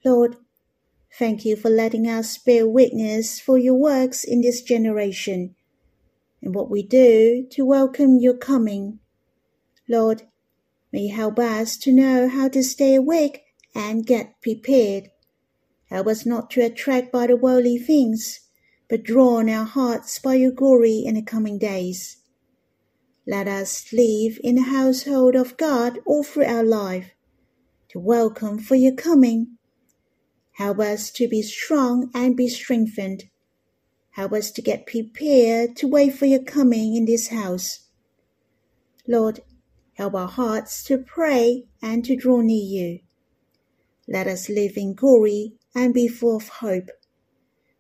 Lord, 0.05 0.37
thank 1.17 1.45
you 1.45 1.55
for 1.55 1.69
letting 1.69 2.09
us 2.09 2.37
bear 2.39 2.67
witness 2.67 3.39
for 3.39 3.59
your 3.59 3.75
works 3.75 4.25
in 4.25 4.41
this 4.41 4.63
generation 4.63 5.55
what 6.53 6.71
we 6.71 6.83
do 6.83 7.47
to 7.51 7.65
welcome 7.65 8.19
your 8.19 8.37
coming. 8.37 8.99
Lord, 9.89 10.23
may 10.93 11.03
you 11.03 11.15
help 11.15 11.39
us 11.39 11.77
to 11.79 11.93
know 11.93 12.29
how 12.29 12.49
to 12.49 12.63
stay 12.63 12.95
awake 12.95 13.43
and 13.75 14.07
get 14.07 14.41
prepared. 14.43 15.11
Help 15.91 16.07
us 16.07 16.27
not 16.27 16.51
to 16.51 16.63
attract 16.63 17.13
by 17.13 17.27
the 17.27 17.37
worldly 17.37 17.79
things, 17.79 18.41
but 18.89 19.03
draw 19.03 19.37
on 19.37 19.49
our 19.49 19.65
hearts 19.65 20.19
by 20.19 20.35
your 20.35 20.51
glory 20.51 21.03
in 21.05 21.15
the 21.15 21.23
coming 21.23 21.59
days. 21.59 22.19
Let 23.27 23.49
us 23.49 23.93
live 23.93 24.39
in 24.43 24.55
the 24.55 24.63
household 24.63 25.35
of 25.35 25.57
God 25.57 25.99
all 26.07 26.23
through 26.23 26.45
our 26.45 26.65
life, 26.65 27.13
to 27.89 27.99
welcome 27.99 28.59
for 28.59 28.75
your 28.75 28.95
coming. 28.95 29.59
Help 30.53 30.79
us 30.79 31.11
to 31.11 31.29
be 31.29 31.43
strong 31.43 32.11
and 32.15 32.37
be 32.37 32.49
strengthened 32.49 33.25
Help 34.17 34.33
us 34.33 34.51
to 34.51 34.63
get 34.63 34.87
prepared 34.87 35.77
to 35.77 35.87
wait 35.87 36.15
for 36.15 36.25
your 36.25 36.43
coming 36.43 36.97
in 36.97 37.05
this 37.05 37.29
house. 37.29 37.81
Lord, 39.07 39.41
help 39.93 40.15
our 40.15 40.27
hearts 40.27 40.83
to 40.85 40.97
pray 40.97 41.67
and 41.83 42.03
to 42.07 42.17
draw 42.17 42.41
near 42.41 42.65
you. 42.65 43.01
Let 44.09 44.27
us 44.27 44.49
live 44.49 44.79
in 44.79 44.95
glory 44.95 45.53
and 45.75 45.93
be 45.93 46.09
full 46.09 46.39
of 46.39 46.49
hope, 46.49 46.89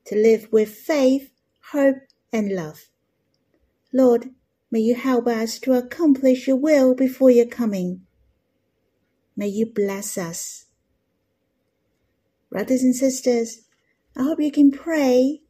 to 0.05 0.15
live 0.15 0.49
with 0.53 0.69
faith, 0.69 1.31
hope, 1.73 1.97
and 2.31 2.55
love. 2.55 2.91
Lord, 3.91 4.29
may 4.71 4.81
you 4.81 4.95
help 4.95 5.27
us 5.27 5.59
to 5.61 5.73
accomplish 5.73 6.47
your 6.47 6.57
will 6.57 6.95
before 6.95 7.31
your 7.31 7.47
coming. 7.47 8.03
May 9.35 9.49
you 9.49 9.65
bless 9.65 10.19
us. 10.19 10.67
Brothers 12.51 12.83
and 12.83 12.95
sisters, 12.95 13.63
I 14.15 14.25
hope 14.25 14.39
you 14.39 14.53
can 14.53 14.71
pray 14.71 15.41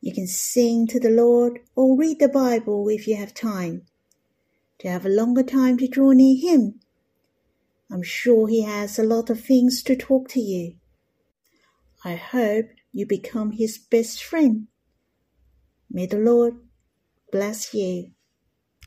you 0.00 0.12
can 0.12 0.26
sing 0.26 0.86
to 0.88 1.00
the 1.00 1.10
Lord 1.10 1.60
or 1.74 1.96
read 1.98 2.18
the 2.18 2.28
Bible 2.28 2.88
if 2.88 3.06
you 3.06 3.16
have 3.16 3.34
time. 3.34 3.82
To 4.80 4.88
have 4.88 5.06
a 5.06 5.10
longer 5.10 5.42
time 5.42 5.78
to 5.78 5.88
draw 5.88 6.12
near 6.12 6.36
Him. 6.38 6.80
I'm 7.90 8.02
sure 8.02 8.48
He 8.48 8.62
has 8.62 8.98
a 8.98 9.04
lot 9.04 9.30
of 9.30 9.40
things 9.42 9.82
to 9.84 9.96
talk 9.96 10.28
to 10.30 10.40
you. 10.40 10.76
I 12.04 12.16
hope 12.16 12.66
you 12.92 13.06
become 13.06 13.52
His 13.52 13.78
best 13.78 14.22
friend. 14.22 14.68
May 15.90 16.06
the 16.06 16.18
Lord 16.18 16.54
bless 17.32 17.72
you. 17.72 18.12